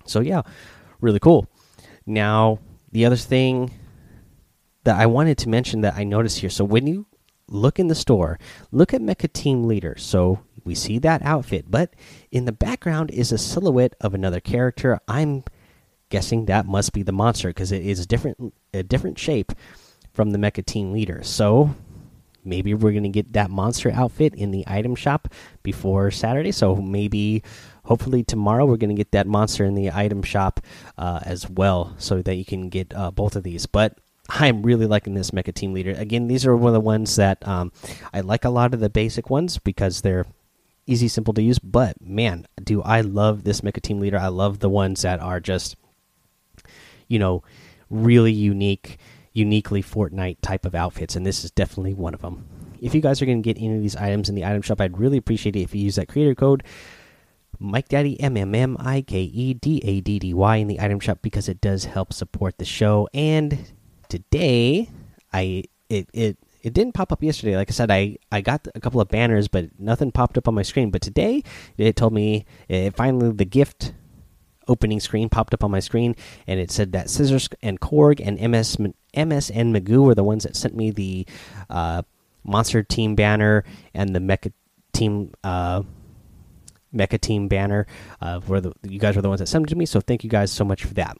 So 0.08 0.20
yeah, 0.20 0.42
really 1.00 1.20
cool. 1.20 1.46
Now 2.06 2.58
the 2.92 3.04
other 3.04 3.16
thing 3.16 3.72
that 4.84 4.98
I 4.98 5.06
wanted 5.06 5.38
to 5.38 5.48
mention 5.48 5.82
that 5.82 5.96
I 5.96 6.04
noticed 6.04 6.38
here. 6.38 6.50
So 6.50 6.64
when 6.64 6.86
you 6.86 7.06
look 7.48 7.78
in 7.78 7.88
the 7.88 7.94
store, 7.94 8.38
look 8.70 8.94
at 8.94 9.00
Mecha 9.00 9.32
Team 9.32 9.64
Leader. 9.64 9.96
So 9.98 10.40
we 10.64 10.74
see 10.74 10.98
that 11.00 11.22
outfit, 11.22 11.66
but 11.70 11.94
in 12.30 12.44
the 12.44 12.52
background 12.52 13.10
is 13.10 13.32
a 13.32 13.38
silhouette 13.38 13.94
of 14.00 14.14
another 14.14 14.40
character. 14.40 14.98
I'm 15.08 15.44
guessing 16.10 16.46
that 16.46 16.66
must 16.66 16.92
be 16.92 17.02
the 17.02 17.12
monster 17.12 17.48
because 17.48 17.72
it 17.72 17.84
is 17.84 18.06
different 18.06 18.54
a 18.72 18.82
different 18.82 19.18
shape 19.18 19.52
from 20.12 20.30
the 20.30 20.38
Mecha 20.38 20.64
Team 20.64 20.92
Leader. 20.92 21.22
So 21.22 21.74
maybe 22.44 22.74
we're 22.74 22.92
gonna 22.92 23.08
get 23.08 23.32
that 23.34 23.50
monster 23.50 23.90
outfit 23.90 24.34
in 24.34 24.50
the 24.50 24.64
item 24.66 24.94
shop 24.94 25.28
before 25.62 26.10
Saturday. 26.10 26.52
So 26.52 26.76
maybe 26.76 27.42
hopefully 27.88 28.22
tomorrow 28.22 28.66
we're 28.66 28.76
going 28.76 28.94
to 28.94 28.94
get 28.94 29.12
that 29.12 29.26
monster 29.26 29.64
in 29.64 29.74
the 29.74 29.90
item 29.90 30.22
shop 30.22 30.60
uh, 30.98 31.20
as 31.24 31.48
well, 31.48 31.94
so 31.98 32.20
that 32.22 32.34
you 32.34 32.44
can 32.44 32.68
get 32.68 32.94
uh, 32.94 33.10
both 33.10 33.34
of 33.34 33.42
these. 33.42 33.64
But 33.64 33.98
I'm 34.28 34.62
really 34.62 34.84
liking 34.84 35.14
this 35.14 35.30
Mecha 35.30 35.54
Team 35.54 35.72
Leader. 35.72 35.92
Again, 35.92 36.28
these 36.28 36.44
are 36.44 36.54
one 36.54 36.68
of 36.68 36.74
the 36.74 36.80
ones 36.80 37.16
that 37.16 37.46
um, 37.48 37.72
I 38.12 38.20
like 38.20 38.44
a 38.44 38.50
lot 38.50 38.74
of 38.74 38.80
the 38.80 38.90
basic 38.90 39.30
ones 39.30 39.56
because 39.56 40.02
they're 40.02 40.26
easy, 40.86 41.08
simple 41.08 41.32
to 41.34 41.42
use. 41.42 41.58
But 41.58 42.00
man, 42.00 42.46
do 42.62 42.82
I 42.82 43.00
love 43.00 43.44
this 43.44 43.62
Mecha 43.62 43.80
Team 43.80 44.00
Leader? 44.00 44.18
I 44.18 44.28
love 44.28 44.58
the 44.58 44.68
ones 44.68 45.00
that 45.02 45.20
are 45.20 45.40
just, 45.40 45.76
you 47.08 47.18
know, 47.18 47.42
really 47.88 48.32
unique, 48.32 48.98
uniquely 49.32 49.82
Fortnite 49.82 50.36
type 50.42 50.66
of 50.66 50.74
outfits, 50.74 51.16
and 51.16 51.24
this 51.24 51.42
is 51.42 51.50
definitely 51.50 51.94
one 51.94 52.12
of 52.12 52.20
them. 52.20 52.44
If 52.82 52.94
you 52.94 53.00
guys 53.00 53.22
are 53.22 53.26
going 53.26 53.42
to 53.42 53.54
get 53.54 53.60
any 53.60 53.74
of 53.74 53.82
these 53.82 53.96
items 53.96 54.28
in 54.28 54.34
the 54.34 54.44
item 54.44 54.60
shop, 54.60 54.80
I'd 54.80 54.98
really 54.98 55.16
appreciate 55.16 55.56
it 55.56 55.62
if 55.62 55.74
you 55.74 55.82
use 55.82 55.96
that 55.96 56.08
creator 56.08 56.34
code 56.34 56.62
Mike 57.58 57.88
Daddy 57.88 58.20
M 58.20 58.36
M 58.36 58.54
M 58.54 58.76
I 58.78 59.02
K 59.02 59.20
E 59.20 59.54
D 59.54 59.80
A 59.84 60.00
D 60.00 60.18
D 60.18 60.34
Y 60.34 60.56
in 60.56 60.68
the 60.68 60.80
item 60.80 61.00
shop 61.00 61.18
because 61.22 61.48
it 61.48 61.60
does 61.60 61.86
help 61.86 62.12
support 62.12 62.58
the 62.58 62.64
show. 62.64 63.08
And 63.12 63.72
today, 64.08 64.90
I 65.32 65.64
it 65.88 66.08
it 66.12 66.38
it 66.62 66.72
didn't 66.72 66.92
pop 66.94 67.12
up 67.12 67.22
yesterday. 67.22 67.56
Like 67.56 67.70
I 67.70 67.72
said, 67.72 67.90
I 67.90 68.18
I 68.30 68.40
got 68.40 68.66
a 68.74 68.80
couple 68.80 69.00
of 69.00 69.08
banners, 69.08 69.48
but 69.48 69.68
nothing 69.78 70.12
popped 70.12 70.38
up 70.38 70.48
on 70.48 70.54
my 70.54 70.62
screen. 70.62 70.90
But 70.90 71.02
today, 71.02 71.42
it 71.76 71.96
told 71.96 72.12
me 72.12 72.46
it 72.68 72.96
finally 72.96 73.32
the 73.32 73.44
gift 73.44 73.92
opening 74.68 75.00
screen 75.00 75.28
popped 75.28 75.54
up 75.54 75.64
on 75.64 75.70
my 75.70 75.80
screen, 75.80 76.14
and 76.46 76.60
it 76.60 76.70
said 76.70 76.92
that 76.92 77.10
Scissors 77.10 77.48
and 77.62 77.80
Korg 77.80 78.20
and 78.24 78.38
MS 78.40 78.76
MSN 79.14 79.76
Magoo 79.76 80.04
were 80.04 80.14
the 80.14 80.24
ones 80.24 80.44
that 80.44 80.54
sent 80.54 80.76
me 80.76 80.90
the 80.90 81.26
uh, 81.70 82.02
Monster 82.44 82.82
Team 82.82 83.16
banner 83.16 83.64
and 83.94 84.14
the 84.14 84.20
Mecha 84.20 84.52
Team. 84.92 85.32
Uh, 85.42 85.82
Mecha 86.98 87.20
Team 87.20 87.48
banner. 87.48 87.86
Uh, 88.20 88.40
where 88.40 88.60
the, 88.60 88.72
you 88.82 88.98
guys 88.98 89.16
were 89.16 89.22
the 89.22 89.28
ones 89.28 89.40
that 89.40 89.46
sent 89.46 89.66
it 89.66 89.68
to 89.68 89.76
me, 89.76 89.86
so 89.86 90.00
thank 90.00 90.24
you 90.24 90.30
guys 90.30 90.50
so 90.50 90.64
much 90.64 90.84
for 90.84 90.94
that. 90.94 91.16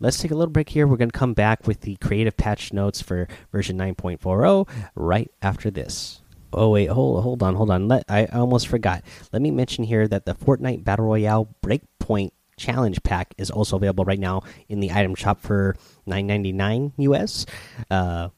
Let's 0.00 0.18
take 0.18 0.30
a 0.30 0.34
little 0.34 0.52
break 0.52 0.70
here. 0.70 0.86
We're 0.86 0.96
going 0.96 1.10
to 1.10 1.18
come 1.18 1.34
back 1.34 1.66
with 1.66 1.82
the 1.82 1.96
creative 1.96 2.36
patch 2.36 2.72
notes 2.72 3.02
for 3.02 3.28
version 3.52 3.76
9.40 3.78 4.66
right 4.94 5.30
after 5.42 5.70
this. 5.70 6.22
Oh 6.52 6.70
wait, 6.70 6.86
hold 6.86 7.22
hold 7.22 7.42
on, 7.42 7.54
hold 7.54 7.70
on. 7.70 7.86
Let 7.86 8.04
I 8.08 8.24
almost 8.26 8.66
forgot. 8.66 9.04
Let 9.32 9.40
me 9.40 9.50
mention 9.52 9.84
here 9.84 10.08
that 10.08 10.24
the 10.24 10.34
Fortnite 10.34 10.82
Battle 10.82 11.04
Royale 11.04 11.54
Breakpoint 11.62 12.30
Challenge 12.56 13.00
Pack 13.02 13.34
is 13.38 13.50
also 13.50 13.76
available 13.76 14.04
right 14.04 14.18
now 14.18 14.42
in 14.68 14.80
the 14.80 14.90
item 14.90 15.14
shop 15.14 15.40
for 15.40 15.76
9.99 16.08 16.92
US. 16.98 17.46
Uh, 17.88 18.30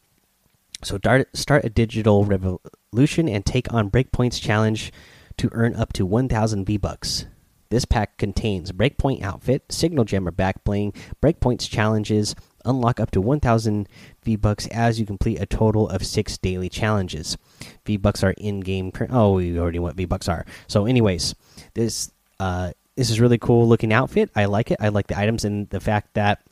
so 0.82 0.98
start 0.98 1.28
start 1.34 1.64
a 1.64 1.70
digital 1.70 2.24
revolution 2.24 3.28
and 3.28 3.46
take 3.46 3.72
on 3.72 3.90
Breakpoint's 3.90 4.40
challenge 4.40 4.92
to 5.38 5.48
earn 5.52 5.74
up 5.74 5.92
to 5.94 6.06
1,000 6.06 6.64
V 6.64 6.76
Bucks. 6.76 7.26
This 7.70 7.84
pack 7.86 8.18
contains 8.18 8.70
Breakpoint 8.70 9.22
outfit, 9.22 9.64
Signal 9.70 10.04
Jammer 10.04 10.30
back 10.30 10.62
bling, 10.62 10.92
Breakpoint's 11.22 11.66
challenges, 11.66 12.34
unlock 12.66 13.00
up 13.00 13.10
to 13.12 13.20
1,000 13.20 13.88
V 14.22 14.36
Bucks 14.36 14.66
as 14.68 15.00
you 15.00 15.06
complete 15.06 15.40
a 15.40 15.46
total 15.46 15.88
of 15.88 16.04
six 16.04 16.36
daily 16.36 16.68
challenges. 16.68 17.38
V 17.86 17.96
Bucks 17.96 18.22
are 18.22 18.32
in 18.32 18.60
game. 18.60 18.92
Oh, 19.10 19.32
we 19.32 19.58
already 19.58 19.78
know 19.78 19.82
what 19.82 19.96
V 19.96 20.04
Bucks 20.04 20.28
are. 20.28 20.44
So, 20.66 20.84
anyways, 20.86 21.34
this 21.74 22.12
uh, 22.38 22.72
this 22.96 23.08
is 23.08 23.20
really 23.20 23.38
cool 23.38 23.66
looking 23.66 23.92
outfit. 23.92 24.30
I 24.36 24.44
like 24.44 24.70
it. 24.70 24.76
I 24.80 24.88
like 24.88 25.06
the 25.06 25.18
items 25.18 25.44
and 25.44 25.68
the 25.70 25.80
fact 25.80 26.14
that 26.14 26.42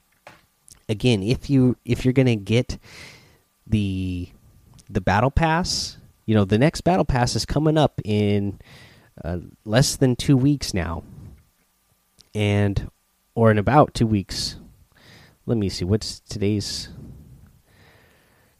again, 0.89 1.23
if 1.23 1.51
you 1.51 1.77
if 1.85 2.05
you're 2.05 2.15
gonna 2.15 2.37
get 2.37 2.79
the 3.67 4.29
the 4.89 5.01
battle 5.01 5.31
pass 5.31 5.99
you 6.31 6.37
know 6.37 6.45
the 6.45 6.59
next 6.59 6.83
battle 6.83 7.05
pass 7.05 7.35
is 7.35 7.45
coming 7.45 7.77
up 7.77 8.01
in 8.05 8.61
uh, 9.25 9.39
less 9.65 9.97
than 9.97 10.15
two 10.15 10.37
weeks 10.37 10.73
now. 10.73 11.03
And 12.37 12.89
or 13.35 13.51
in 13.51 13.59
about 13.59 13.95
two 13.95 14.07
weeks. 14.07 14.55
Let 15.45 15.59
me 15.59 15.69
see 15.69 15.85
what's 15.85 16.21
today's 16.21 16.89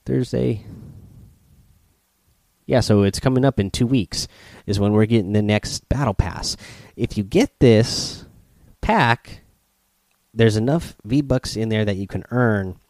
thursday? 0.05 0.67
Yeah 2.67 2.81
so 2.81 3.05
it's 3.05 3.21
coming 3.21 3.45
up 3.45 3.61
in 3.61 3.71
two 3.71 3.87
weeks 3.87 4.27
is 4.67 4.81
when 4.81 4.91
we're 4.91 5.07
getting 5.07 5.33
the 5.33 5.41
next 5.41 5.89
battle 5.89 6.13
pass. 6.13 6.57
If 6.97 7.17
you 7.17 7.23
get 7.23 7.61
this 7.61 8.25
pack 8.81 9.43
there's 10.35 10.57
enough 10.57 10.97
v 11.05 11.21
bucks 11.21 11.55
in 11.55 11.69
there 11.69 11.85
that 11.85 11.99
you 11.99 12.09
can 12.09 12.25
earn 12.33 12.81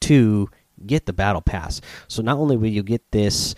to 0.00 0.50
get 0.86 1.06
the 1.06 1.12
battle 1.12 1.40
pass. 1.40 1.80
So 2.08 2.22
not 2.22 2.38
only 2.38 2.56
will 2.56 2.68
you 2.68 2.82
get 2.82 3.10
this 3.10 3.54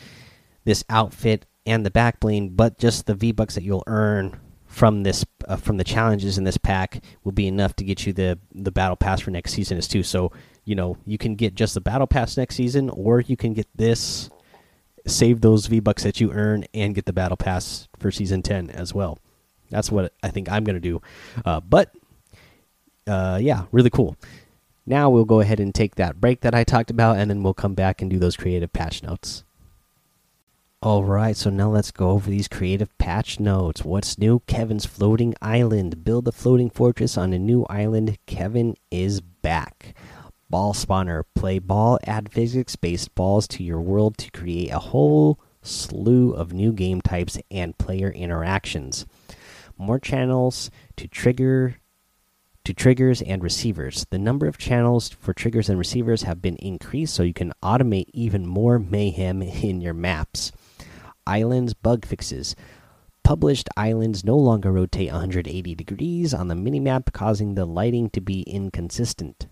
this 0.65 0.85
outfit 0.89 1.47
and 1.67 1.85
the 1.85 1.91
back 1.91 2.21
bling, 2.21 2.51
but 2.51 2.79
just 2.79 3.07
the 3.07 3.15
V 3.15 3.33
bucks 3.33 3.55
that 3.55 3.65
you'll 3.65 3.85
earn 3.87 4.41
from 4.67 5.05
this 5.05 5.25
uh, 5.47 5.57
from 5.57 5.77
the 5.77 5.85
challenges 5.85 6.37
in 6.37 6.43
this 6.43 6.57
pack 6.57 7.03
will 7.23 7.33
be 7.33 7.47
enough 7.47 7.77
to 7.77 7.85
get 7.85 8.07
you 8.07 8.13
the 8.13 8.39
the 8.53 8.73
battle 8.73 8.97
pass 8.97 9.21
for 9.21 9.31
next 9.31 9.53
season 9.53 9.79
as 9.79 9.87
too. 9.87 10.03
So 10.03 10.33
you 10.65 10.75
know 10.75 10.97
you 11.07 11.17
can 11.17 11.37
get 11.37 11.55
just 11.55 11.75
the 11.75 11.81
battle 11.81 12.07
pass 12.07 12.37
next 12.37 12.57
season, 12.57 12.91
or 12.91 13.21
you 13.21 13.37
can 13.37 13.55
get 13.55 13.69
this, 13.75 14.31
save 15.07 15.41
those 15.41 15.67
V 15.67 15.81
bucks 15.81 16.03
that 16.03 16.21
you 16.21 16.33
earn, 16.33 16.65
and 16.75 16.95
get 16.95 17.07
the 17.07 17.13
battle 17.13 17.37
pass 17.37 17.89
for 17.99 18.11
season 18.11 18.43
ten 18.43 18.69
as 18.71 18.93
well. 18.93 19.19
That's 19.71 19.93
what 19.93 20.13
I 20.23 20.31
think 20.31 20.51
I'm 20.51 20.65
gonna 20.65 20.81
do. 20.81 21.01
Uh, 21.45 21.61
but 21.61 21.95
uh, 23.07 23.39
yeah, 23.41 23.67
really 23.71 23.91
cool. 23.91 24.17
Now 24.87 25.09
we'll 25.09 25.25
go 25.25 25.41
ahead 25.41 25.61
and 25.61 25.75
take 25.75 25.95
that 25.95 26.21
break 26.21 26.43
that 26.43 26.55
I 26.55 26.65
talked 26.65 26.91
about, 26.91 27.17
and 27.17 27.31
then 27.31 27.43
we'll 27.43 27.55
come 27.55 27.75
back 27.75 28.03
and 28.03 28.11
do 28.11 28.19
those 28.19 28.37
creative 28.37 28.73
patch 28.73 29.03
notes. 29.03 29.45
Alright, 30.85 31.39
so 31.39 31.49
now 31.49 31.71
let's 31.71 31.91
go 31.91 32.11
over 32.11 32.29
these 32.29 32.47
creative 32.47 32.97
patch 32.99 33.41
notes. 33.41 33.83
What's 33.83 34.19
new? 34.19 34.41
Kevin's 34.41 34.85
floating 34.85 35.35
island. 35.41 36.05
Build 36.05 36.29
a 36.29 36.33
floating 36.33 36.69
fortress 36.69 37.17
on 37.17 37.33
a 37.33 37.39
new 37.39 37.65
island. 37.71 38.19
Kevin 38.27 38.77
is 38.91 39.23
back. 39.23 39.95
Ball 40.51 40.75
spawner. 40.75 41.25
Play 41.35 41.59
ball, 41.59 41.99
add 42.05 42.31
physics 42.31 42.77
based 42.77 43.15
balls 43.15 43.49
to 43.49 43.65
your 43.65 43.81
world 43.81 44.19
to 44.19 44.31
create 44.31 44.71
a 44.71 44.79
whole 44.79 45.41
slew 45.63 46.33
of 46.33 46.53
new 46.53 46.75
game 46.75 47.01
types 47.01 47.39
and 47.51 47.79
player 47.79 48.11
interactions. 48.11 49.07
More 49.79 49.99
channels 49.99 50.71
to 50.97 51.09
trigger 51.09 51.77
to 52.65 52.73
triggers 52.73 53.21
and 53.21 53.43
receivers. 53.43 54.07
The 54.11 54.19
number 54.19 54.47
of 54.47 54.59
channels 54.59 55.11
for 55.11 55.35
triggers 55.35 55.69
and 55.69 55.79
receivers 55.79 56.23
have 56.23 56.41
been 56.41 56.57
increased 56.57 57.15
so 57.15 57.23
you 57.23 57.35
can 57.35 57.53
automate 57.63 58.09
even 58.13 58.47
more 58.47 58.79
mayhem 58.79 59.43
in 59.43 59.81
your 59.81 59.95
maps. 59.95 60.51
Islands 61.27 61.75
bug 61.75 62.05
fixes. 62.05 62.57
Published 63.23 63.69
islands 63.77 64.25
no 64.25 64.37
longer 64.37 64.71
rotate 64.73 65.11
180 65.11 65.75
degrees 65.75 66.35
on 66.35 66.49
the 66.49 66.55
minimap, 66.55 67.13
causing 67.13 67.55
the 67.55 67.65
lighting 67.65 68.11
to 68.11 68.21
be 68.21 68.43
inconsistent. 68.43 69.47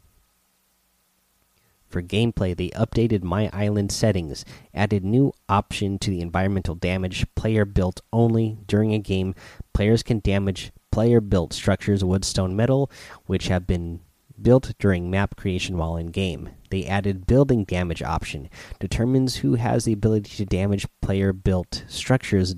For 1.89 2.03
gameplay, 2.03 2.57
they 2.57 2.71
updated 2.71 3.23
My 3.23 3.51
Island 3.53 3.93
settings, 3.93 4.47
added 4.73 5.05
new 5.05 5.33
option 5.49 5.99
to 5.99 6.11
the 6.11 6.23
environmental 6.23 6.75
damage 6.75 7.27
player 7.35 7.67
built 7.67 8.01
only 8.13 8.57
during 8.67 8.95
a 8.95 8.99
game. 8.99 9.35
Players 9.75 10.03
can 10.03 10.21
damage 10.21 10.73
player 10.93 11.21
built 11.21 11.53
structures 11.53 12.05
wood 12.05 12.25
stone 12.25 12.55
metal 12.55 12.91
which 13.27 13.49
have 13.49 13.67
been 13.67 14.01
built 14.41 14.73
during 14.79 15.11
map 15.11 15.35
creation 15.37 15.77
while 15.77 15.97
in 15.97 16.07
game 16.07 16.51
they 16.71 16.87
added 16.87 17.27
building 17.27 17.65
damage 17.65 18.03
option 18.03 18.49
determines 18.79 19.37
who 19.37 19.57
has 19.57 19.85
the 19.85 19.93
ability 19.93 20.37
to 20.37 20.45
damage 20.45 20.87
player 21.01 21.33
built 21.33 21.85
structures 21.89 22.55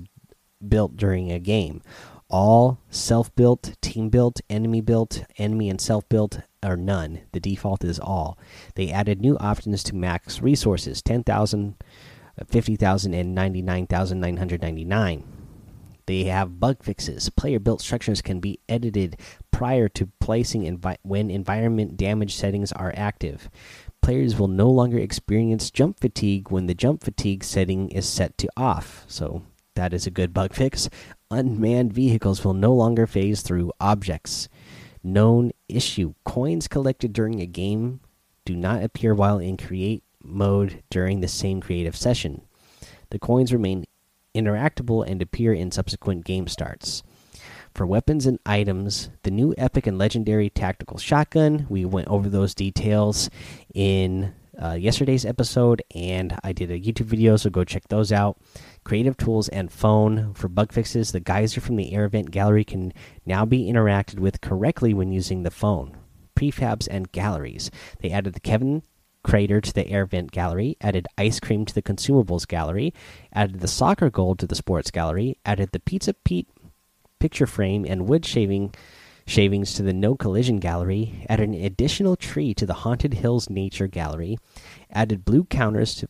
built 0.67 0.95
during 0.97 1.31
a 1.31 1.39
game. 1.39 1.81
All 2.29 2.79
self 2.89 3.33
built 3.35 3.75
team 3.81 4.09
built 4.09 4.41
enemy 4.49 4.81
built 4.81 5.23
enemy 5.37 5.69
and 5.69 5.79
self 5.79 6.07
built 6.09 6.39
are 6.63 6.77
none. 6.77 7.21
The 7.33 7.39
default 7.39 7.83
is 7.83 7.99
all. 7.99 8.39
They 8.75 8.91
added 8.91 9.21
new 9.21 9.37
options 9.37 9.83
to 9.83 9.95
max 9.95 10.41
resources 10.41 11.01
10,000 11.01 11.75
50,000 12.49 13.13
and 13.13 13.35
99,999 13.35 15.23
they 16.07 16.25
have 16.25 16.59
bug 16.59 16.83
fixes. 16.83 17.29
Player 17.29 17.59
built 17.59 17.81
structures 17.81 18.21
can 18.21 18.39
be 18.39 18.59
edited 18.69 19.19
prior 19.51 19.87
to 19.89 20.09
placing 20.19 20.63
envi 20.63 20.97
when 21.03 21.29
environment 21.29 21.97
damage 21.97 22.35
settings 22.35 22.71
are 22.71 22.93
active. 22.95 23.49
Players 24.01 24.37
will 24.37 24.47
no 24.47 24.69
longer 24.69 24.99
experience 24.99 25.71
jump 25.71 25.99
fatigue 25.99 26.51
when 26.51 26.67
the 26.67 26.75
jump 26.75 27.03
fatigue 27.03 27.43
setting 27.43 27.89
is 27.89 28.07
set 28.07 28.37
to 28.37 28.49
off. 28.55 29.05
So 29.07 29.43
that 29.75 29.93
is 29.93 30.05
a 30.05 30.11
good 30.11 30.33
bug 30.33 30.53
fix. 30.53 30.89
Unmanned 31.31 31.93
vehicles 31.93 32.43
will 32.45 32.53
no 32.53 32.73
longer 32.73 33.07
phase 33.07 33.41
through 33.41 33.73
objects. 33.79 34.47
Known 35.03 35.51
issue 35.67 36.13
coins 36.23 36.67
collected 36.67 37.13
during 37.13 37.39
a 37.39 37.45
game 37.45 37.99
do 38.45 38.55
not 38.55 38.83
appear 38.83 39.13
while 39.15 39.39
in 39.39 39.57
create 39.57 40.03
mode 40.21 40.83
during 40.89 41.21
the 41.21 41.27
same 41.27 41.61
creative 41.61 41.95
session. 41.95 42.41
The 43.09 43.19
coins 43.19 43.53
remain 43.53 43.85
interactable 44.35 45.07
and 45.07 45.21
appear 45.21 45.53
in 45.53 45.71
subsequent 45.71 46.25
game 46.25 46.47
starts. 46.47 47.01
For 47.73 47.85
weapons 47.85 48.25
and 48.25 48.39
items, 48.45 49.09
the 49.23 49.31
new 49.31 49.53
epic 49.57 49.85
and 49.85 49.97
legendary 49.97 50.49
tactical 50.49 50.97
shotgun, 50.97 51.65
we 51.69 51.83
went 51.83 52.07
over 52.07 52.29
those 52.29 52.55
details 52.55 53.29
in 53.73 54.33
uh, 54.61 54.73
yesterday's 54.73 55.25
episode, 55.25 55.83
and 55.93 56.39
I 56.43 56.53
did 56.53 56.71
a 56.71 56.79
YouTube 56.79 57.07
video, 57.07 57.35
so 57.35 57.49
go 57.49 57.63
check 57.63 57.87
those 57.89 58.11
out. 58.11 58.37
Creative 58.85 59.17
tools 59.17 59.49
and 59.49 59.71
phone 59.71 60.33
for 60.33 60.47
bug 60.47 60.71
fixes. 60.71 61.11
The 61.11 61.19
geyser 61.19 61.59
from 61.59 61.75
the 61.75 61.93
air 61.93 62.07
vent 62.07 62.31
gallery 62.31 62.63
can 62.63 62.93
now 63.25 63.45
be 63.45 63.69
interacted 63.69 64.19
with 64.19 64.41
correctly 64.41 64.93
when 64.93 65.11
using 65.11 65.43
the 65.43 65.51
phone. 65.51 65.97
Prefabs 66.35 66.87
and 66.89 67.11
galleries. 67.11 67.71
They 67.99 68.11
added 68.11 68.33
the 68.33 68.39
Kevin 68.39 68.83
crater 69.25 69.59
to 69.59 69.73
the 69.73 69.87
air 69.89 70.05
vent 70.05 70.29
gallery, 70.29 70.77
added 70.81 71.07
ice 71.17 71.39
cream 71.39 71.65
to 71.65 71.73
the 71.73 71.81
consumables 71.81 72.47
gallery, 72.47 72.93
added 73.33 73.59
the 73.59 73.67
soccer 73.67 74.11
goal 74.11 74.35
to 74.35 74.45
the 74.45 74.53
sports 74.53 74.91
gallery, 74.91 75.35
added 75.43 75.71
the 75.71 75.79
Pizza 75.79 76.13
Pete 76.13 76.47
picture 77.19 77.47
frame 77.47 77.85
and 77.89 78.07
wood 78.07 78.23
shaving 78.23 78.71
shavings 79.25 79.73
to 79.73 79.81
the 79.81 79.93
no 79.93 80.13
collision 80.13 80.59
gallery, 80.59 81.25
added 81.27 81.49
an 81.49 81.55
additional 81.55 82.15
tree 82.15 82.53
to 82.53 82.67
the 82.67 82.75
Haunted 82.75 83.15
Hills 83.15 83.49
Nature 83.49 83.87
Gallery, 83.87 84.37
added 84.91 85.25
blue 85.25 85.43
counters 85.45 85.95
to, 85.95 86.07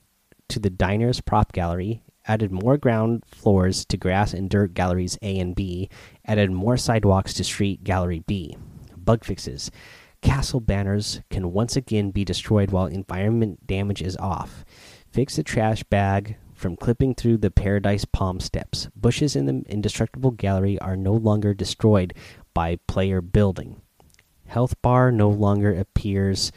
to 0.49 0.59
the 0.59 0.69
Diners 0.69 1.21
Prop 1.21 1.53
Gallery, 1.53 2.01
added 2.27 2.51
more 2.51 2.75
ground 2.75 3.23
floors 3.25 3.85
to 3.85 3.95
grass 3.95 4.33
and 4.33 4.49
dirt 4.49 4.73
galleries 4.73 5.17
A 5.21 5.39
and 5.39 5.55
B, 5.55 5.89
added 6.25 6.51
more 6.51 6.75
sidewalks 6.75 7.33
to 7.35 7.45
street 7.45 7.85
gallery 7.85 8.19
B. 8.27 8.57
Bug 8.97 9.23
fixes. 9.23 9.71
Castle 10.25 10.59
banners 10.59 11.21
can 11.29 11.53
once 11.53 11.75
again 11.75 12.09
be 12.09 12.25
destroyed 12.25 12.71
while 12.71 12.87
environment 12.87 13.67
damage 13.67 14.01
is 14.01 14.17
off. 14.17 14.65
Fix 15.11 15.35
the 15.35 15.43
trash 15.43 15.83
bag 15.83 16.37
from 16.55 16.75
clipping 16.75 17.13
through 17.13 17.37
the 17.37 17.51
Paradise 17.51 18.05
Palm 18.05 18.39
steps. 18.39 18.89
Bushes 18.95 19.35
in 19.35 19.45
the 19.45 19.63
indestructible 19.69 20.31
gallery 20.31 20.79
are 20.79 20.97
no 20.97 21.13
longer 21.13 21.53
destroyed 21.53 22.15
by 22.55 22.79
player 22.87 23.21
building. 23.21 23.79
Health 24.47 24.81
bar 24.81 25.11
no 25.11 25.29
longer 25.29 25.71
appears 25.71 26.51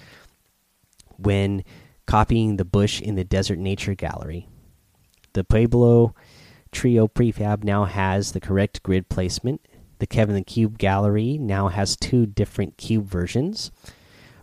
when 1.19 1.63
copying 2.07 2.57
the 2.57 2.65
bush 2.65 3.03
in 3.03 3.17
the 3.17 3.25
Desert 3.25 3.59
Nature 3.59 3.95
Gallery. 3.95 4.49
The 5.35 5.45
Pueblo 5.45 6.15
Trio 6.73 7.07
prefab 7.07 7.65
now 7.65 7.85
has 7.85 8.33
the 8.33 8.41
correct 8.41 8.83
grid 8.83 9.11
placement. 9.11 9.61
The 9.99 10.07
Kevin 10.07 10.37
the 10.37 10.43
Cube 10.43 10.79
Gallery 10.79 11.39
now 11.39 11.69
has 11.69 11.97
two 11.97 12.25
different 12.27 12.77
cube 12.77 13.07
versions. 13.07 13.73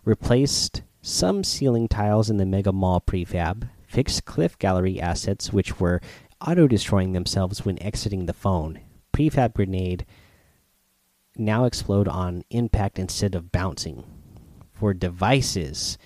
Replaced 0.04 0.82
some 1.00 1.42
ceiling 1.44 1.88
tiles 1.88 2.28
in 2.28 2.36
the 2.36 2.44
Mega 2.44 2.72
Mall 2.72 3.00
prefab. 3.00 3.68
Fixed 3.86 4.24
Cliff 4.26 4.58
Gallery 4.58 5.00
assets 5.00 5.52
which 5.52 5.80
were 5.80 6.02
auto 6.46 6.66
destroying 6.66 7.12
themselves 7.12 7.64
when 7.64 7.82
exiting 7.82 8.26
the 8.26 8.34
phone. 8.34 8.80
Prefab 9.12 9.54
grenade 9.54 10.04
now 11.36 11.64
explode 11.64 12.08
on 12.08 12.42
impact 12.50 12.98
instead 12.98 13.34
of 13.34 13.52
bouncing. 13.52 14.04
For 14.74 14.92
devices, 14.92 15.96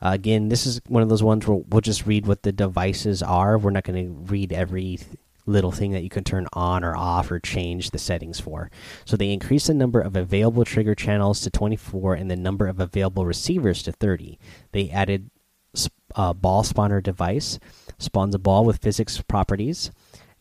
again, 0.00 0.48
this 0.48 0.64
is 0.64 0.80
one 0.86 1.02
of 1.02 1.08
those 1.08 1.24
ones 1.24 1.46
where 1.46 1.62
we'll 1.68 1.80
just 1.80 2.06
read 2.06 2.26
what 2.26 2.44
the 2.44 2.52
devices 2.52 3.20
are. 3.20 3.58
We're 3.58 3.70
not 3.70 3.82
going 3.84 4.06
to 4.06 4.12
read 4.32 4.52
every 4.52 5.00
little 5.46 5.72
thing 5.72 5.92
that 5.92 6.02
you 6.02 6.08
can 6.08 6.24
turn 6.24 6.46
on 6.52 6.84
or 6.84 6.96
off 6.96 7.30
or 7.30 7.40
change 7.40 7.90
the 7.90 7.98
settings 7.98 8.40
for. 8.40 8.70
So 9.04 9.16
they 9.16 9.32
increase 9.32 9.66
the 9.66 9.74
number 9.74 10.00
of 10.00 10.16
available 10.16 10.64
trigger 10.64 10.94
channels 10.94 11.40
to 11.42 11.50
24 11.50 12.14
and 12.14 12.30
the 12.30 12.36
number 12.36 12.66
of 12.66 12.80
available 12.80 13.26
receivers 13.26 13.82
to 13.84 13.92
30. 13.92 14.38
They 14.72 14.90
added 14.90 15.30
a 15.74 16.20
uh, 16.20 16.32
ball 16.32 16.62
spawner 16.62 17.02
device, 17.02 17.58
spawns 17.98 18.34
a 18.34 18.38
ball 18.38 18.64
with 18.64 18.82
physics 18.82 19.20
properties. 19.22 19.90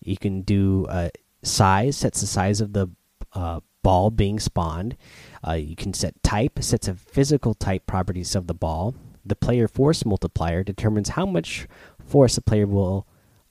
You 0.02 0.18
can 0.18 0.42
do 0.42 0.86
uh, 0.88 1.10
size, 1.44 1.98
sets 1.98 2.22
the 2.22 2.28
size 2.28 2.62
of 2.62 2.74
the 2.74 2.88
uh, 3.34 3.60
ball 3.84 4.10
being 4.10 4.40
spawned. 4.40 4.98
Uh, 5.48 5.54
you 5.54 5.76
can 5.76 5.94
set 5.94 6.22
type, 6.24 6.60
sets 6.62 6.88
of 6.88 7.00
physical 7.00 7.54
type 7.54 7.86
properties 7.86 8.36
of 8.36 8.48
the 8.48 8.54
ball. 8.54 8.96
The 9.26 9.36
player 9.36 9.68
force 9.68 10.06
multiplier 10.06 10.64
determines 10.64 11.10
how 11.10 11.26
much 11.26 11.68
force 12.04 12.38
a 12.38 12.42
player 12.42 12.66
will 12.66 13.08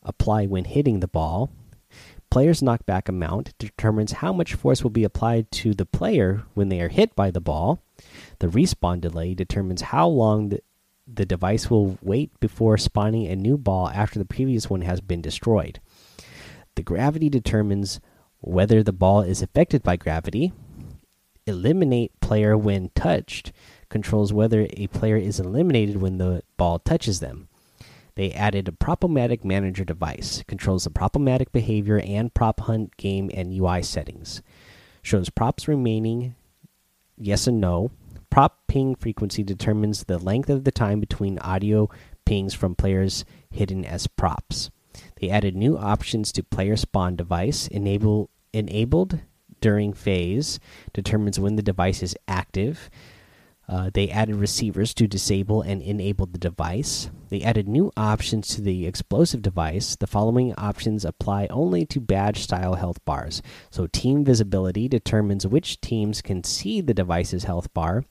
apply 0.08 0.46
when 0.46 0.64
hitting 0.64 0.98
the 0.98 1.06
ball. 1.06 1.50
Player's 2.30 2.60
knockback 2.60 3.08
amount 3.08 3.56
determines 3.58 4.12
how 4.12 4.32
much 4.32 4.54
force 4.54 4.82
will 4.82 4.90
be 4.90 5.04
applied 5.04 5.50
to 5.52 5.72
the 5.72 5.86
player 5.86 6.42
when 6.54 6.68
they 6.68 6.80
are 6.80 6.88
hit 6.88 7.14
by 7.14 7.30
the 7.30 7.40
ball. 7.40 7.80
The 8.40 8.48
respawn 8.48 9.00
delay 9.00 9.34
determines 9.34 9.82
how 9.82 10.08
long 10.08 10.50
the, 10.50 10.60
the 11.06 11.24
device 11.24 11.70
will 11.70 11.98
wait 12.02 12.38
before 12.40 12.76
spawning 12.76 13.26
a 13.26 13.36
new 13.36 13.56
ball 13.56 13.88
after 13.88 14.18
the 14.18 14.26
previous 14.26 14.68
one 14.68 14.82
has 14.82 15.00
been 15.00 15.22
destroyed. 15.22 15.80
The 16.74 16.82
gravity 16.82 17.30
determines 17.30 18.00
whether 18.40 18.82
the 18.82 18.92
ball 18.92 19.22
is 19.22 19.42
affected 19.42 19.82
by 19.82 19.96
gravity. 19.96 20.52
Eliminate 21.46 22.20
player 22.20 22.56
when 22.58 22.90
touched 22.94 23.52
controls 23.88 24.34
whether 24.34 24.66
a 24.74 24.86
player 24.88 25.16
is 25.16 25.40
eliminated 25.40 25.96
when 26.00 26.18
the 26.18 26.42
ball 26.58 26.78
touches 26.78 27.20
them. 27.20 27.47
They 28.18 28.32
added 28.32 28.66
a 28.66 28.72
Prop-O-Matic 28.72 29.44
Manager 29.44 29.84
device, 29.84 30.42
controls 30.48 30.82
the 30.82 30.90
Prop-O-Matic 30.90 31.52
behavior 31.52 32.00
and 32.00 32.34
prop 32.34 32.58
hunt 32.58 32.96
game 32.96 33.30
and 33.32 33.56
UI 33.56 33.80
settings. 33.80 34.42
Shows 35.02 35.30
props 35.30 35.68
remaining 35.68 36.34
yes 37.16 37.46
and 37.46 37.60
no. 37.60 37.92
Prop 38.28 38.66
ping 38.66 38.96
frequency 38.96 39.44
determines 39.44 40.02
the 40.02 40.18
length 40.18 40.50
of 40.50 40.64
the 40.64 40.72
time 40.72 40.98
between 40.98 41.38
audio 41.38 41.88
pings 42.24 42.54
from 42.54 42.74
players 42.74 43.24
hidden 43.52 43.84
as 43.84 44.08
props. 44.08 44.70
They 45.20 45.30
added 45.30 45.54
new 45.54 45.78
options 45.78 46.32
to 46.32 46.42
player 46.42 46.76
spawn 46.76 47.14
device. 47.14 47.68
Enable 47.68 48.30
enabled 48.52 49.20
during 49.60 49.92
phase 49.92 50.58
determines 50.92 51.38
when 51.38 51.54
the 51.54 51.62
device 51.62 52.02
is 52.02 52.16
active. 52.26 52.90
Uh, 53.68 53.90
they 53.92 54.08
added 54.08 54.36
receivers 54.36 54.94
to 54.94 55.06
disable 55.06 55.60
and 55.60 55.82
enable 55.82 56.24
the 56.26 56.38
device. 56.38 57.10
They 57.28 57.42
added 57.42 57.68
new 57.68 57.92
options 57.96 58.48
to 58.48 58.62
the 58.62 58.86
explosive 58.86 59.42
device. 59.42 59.94
The 59.94 60.06
following 60.06 60.54
options 60.54 61.04
apply 61.04 61.48
only 61.50 61.84
to 61.86 62.00
badge 62.00 62.40
style 62.40 62.76
health 62.76 63.04
bars. 63.04 63.42
So, 63.70 63.86
team 63.86 64.24
visibility 64.24 64.88
determines 64.88 65.46
which 65.46 65.80
teams 65.82 66.22
can 66.22 66.44
see 66.44 66.80
the 66.80 66.94
device's 66.94 67.44
health 67.44 67.72
bar. 67.74 68.04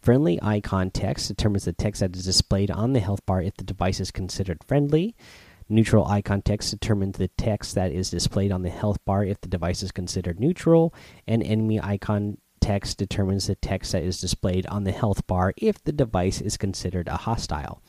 Friendly 0.00 0.38
icon 0.42 0.90
text 0.90 1.28
determines 1.28 1.64
the 1.64 1.72
text 1.72 2.00
that 2.00 2.16
is 2.16 2.24
displayed 2.24 2.70
on 2.70 2.92
the 2.92 3.00
health 3.00 3.24
bar 3.26 3.42
if 3.42 3.56
the 3.56 3.64
device 3.64 4.00
is 4.00 4.10
considered 4.10 4.64
friendly. 4.64 5.14
Neutral 5.68 6.06
icon 6.06 6.42
text 6.42 6.70
determines 6.70 7.16
the 7.16 7.28
text 7.28 7.74
that 7.74 7.90
is 7.90 8.10
displayed 8.10 8.52
on 8.52 8.62
the 8.62 8.70
health 8.70 8.98
bar 9.06 9.24
if 9.24 9.40
the 9.40 9.48
device 9.48 9.82
is 9.82 9.92
considered 9.92 10.38
neutral, 10.38 10.92
and 11.26 11.42
enemy 11.42 11.80
icon 11.82 12.36
text 12.64 12.96
determines 12.96 13.46
the 13.46 13.54
text 13.56 13.92
that 13.92 14.02
is 14.02 14.18
displayed 14.18 14.64
on 14.68 14.84
the 14.84 14.90
health 14.90 15.26
bar 15.26 15.52
if 15.58 15.84
the 15.84 15.92
device 15.92 16.40
is 16.40 16.56
considered 16.56 17.08
a 17.08 17.18
hostile. 17.18 17.82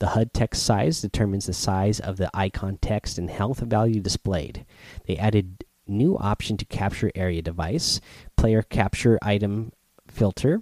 The 0.00 0.08
HUD 0.08 0.34
text 0.34 0.64
size 0.64 1.00
determines 1.00 1.46
the 1.46 1.54
size 1.54 1.98
of 1.98 2.18
the 2.18 2.30
icon 2.34 2.76
text 2.82 3.16
and 3.16 3.30
health 3.30 3.60
value 3.60 4.00
displayed. 4.00 4.66
They 5.06 5.16
added 5.16 5.64
new 5.86 6.18
option 6.18 6.58
to 6.58 6.66
capture 6.66 7.10
area 7.14 7.40
device, 7.40 8.02
player 8.36 8.60
capture 8.60 9.18
item 9.22 9.72
filter 10.06 10.60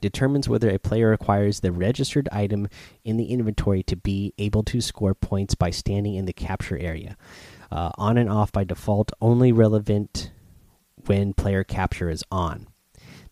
determines 0.00 0.48
whether 0.48 0.70
a 0.70 0.78
player 0.78 1.12
acquires 1.12 1.58
the 1.58 1.72
registered 1.72 2.28
item 2.30 2.68
in 3.04 3.16
the 3.16 3.26
inventory 3.26 3.82
to 3.82 3.96
be 3.96 4.32
able 4.38 4.62
to 4.62 4.80
score 4.80 5.14
points 5.14 5.56
by 5.56 5.70
standing 5.70 6.14
in 6.14 6.26
the 6.26 6.32
capture 6.32 6.78
area. 6.78 7.16
Uh, 7.72 7.90
on 7.98 8.16
and 8.16 8.30
off 8.30 8.52
by 8.52 8.62
default, 8.62 9.10
only 9.20 9.50
relevant 9.50 10.30
when 11.06 11.34
player 11.34 11.64
capture 11.64 12.08
is 12.10 12.24
on. 12.30 12.68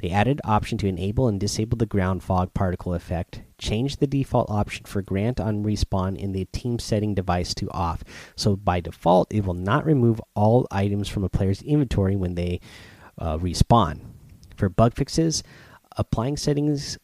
They 0.00 0.10
added 0.10 0.40
option 0.44 0.78
to 0.78 0.88
enable 0.88 1.28
and 1.28 1.38
disable 1.38 1.78
the 1.78 1.86
ground 1.86 2.24
fog 2.24 2.52
particle 2.54 2.92
effect. 2.92 3.42
Changed 3.56 4.00
the 4.00 4.08
default 4.08 4.50
option 4.50 4.84
for 4.84 5.00
grant 5.00 5.38
on 5.38 5.62
respawn 5.62 6.16
in 6.16 6.32
the 6.32 6.46
team 6.46 6.80
setting 6.80 7.14
device 7.14 7.54
to 7.54 7.70
off. 7.70 8.02
So 8.34 8.56
by 8.56 8.80
default, 8.80 9.32
it 9.32 9.44
will 9.44 9.54
not 9.54 9.86
remove 9.86 10.20
all 10.34 10.66
items 10.72 11.08
from 11.08 11.22
a 11.22 11.28
player's 11.28 11.62
inventory 11.62 12.16
when 12.16 12.34
they 12.34 12.60
uh, 13.16 13.38
respawn. 13.38 14.00
For 14.56 14.68
bug 14.68 14.94
fixes, 14.94 15.44
applying 15.96 16.36
settings 16.36 16.98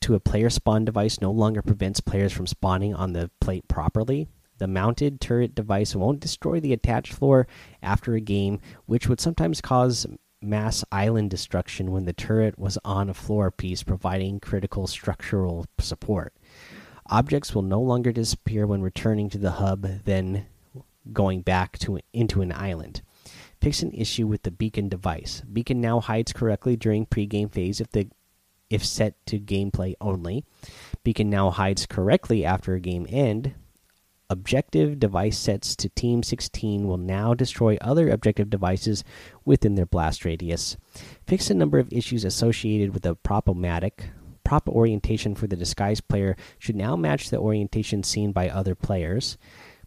to 0.00 0.14
a 0.14 0.20
player 0.20 0.50
spawn 0.50 0.84
device 0.84 1.20
no 1.20 1.30
longer 1.30 1.62
prevents 1.62 2.00
players 2.00 2.32
from 2.32 2.48
spawning 2.48 2.94
on 2.94 3.12
the 3.12 3.30
plate 3.40 3.68
properly. 3.68 4.26
The 4.58 4.66
mounted 4.66 5.20
turret 5.20 5.54
device 5.54 5.94
won't 5.94 6.20
destroy 6.20 6.60
the 6.60 6.72
attached 6.72 7.12
floor 7.12 7.46
after 7.82 8.14
a 8.14 8.20
game, 8.20 8.60
which 8.86 9.08
would 9.08 9.20
sometimes 9.20 9.60
cause 9.60 10.06
mass 10.42 10.84
island 10.92 11.30
destruction 11.30 11.92
when 11.92 12.04
the 12.04 12.12
turret 12.12 12.58
was 12.58 12.78
on 12.84 13.10
a 13.10 13.14
floor 13.14 13.50
piece, 13.50 13.82
providing 13.82 14.40
critical 14.40 14.86
structural 14.86 15.66
support. 15.78 16.34
Objects 17.08 17.54
will 17.54 17.62
no 17.62 17.80
longer 17.80 18.12
disappear 18.12 18.66
when 18.66 18.82
returning 18.82 19.28
to 19.30 19.38
the 19.38 19.52
hub, 19.52 19.82
then 20.04 20.46
going 21.12 21.40
back 21.40 21.78
to 21.78 22.00
into 22.12 22.42
an 22.42 22.52
island 22.52 23.02
fix 23.60 23.82
an 23.82 23.92
issue 23.92 24.26
with 24.26 24.42
the 24.42 24.50
beacon 24.50 24.88
device. 24.88 25.42
Beacon 25.52 25.80
now 25.80 26.00
hides 26.00 26.32
correctly 26.32 26.76
during 26.76 27.06
pregame 27.06 27.50
phase 27.50 27.80
if 27.80 27.90
the 27.90 28.08
if 28.68 28.84
set 28.84 29.14
to 29.26 29.38
gameplay 29.38 29.94
only. 30.00 30.44
Beacon 31.04 31.30
now 31.30 31.50
hides 31.50 31.86
correctly 31.86 32.44
after 32.44 32.74
a 32.74 32.80
game 32.80 33.06
end. 33.08 33.54
Objective 34.28 34.98
device 34.98 35.38
sets 35.38 35.76
to 35.76 35.88
Team 35.88 36.24
16 36.24 36.88
will 36.88 36.96
now 36.96 37.32
destroy 37.32 37.78
other 37.80 38.10
objective 38.10 38.50
devices 38.50 39.04
within 39.44 39.76
their 39.76 39.86
blast 39.86 40.24
radius. 40.24 40.76
Fix 41.28 41.48
a 41.48 41.54
number 41.54 41.78
of 41.78 41.92
issues 41.92 42.24
associated 42.24 42.92
with 42.92 43.04
the 43.04 43.14
Prop-O-Matic. 43.14 44.10
prop 44.42 44.68
orientation 44.68 45.36
for 45.36 45.46
the 45.46 45.54
disguised 45.54 46.08
player 46.08 46.36
should 46.58 46.74
now 46.74 46.96
match 46.96 47.30
the 47.30 47.38
orientation 47.38 48.02
seen 48.02 48.32
by 48.32 48.48
other 48.48 48.74
players. 48.74 49.38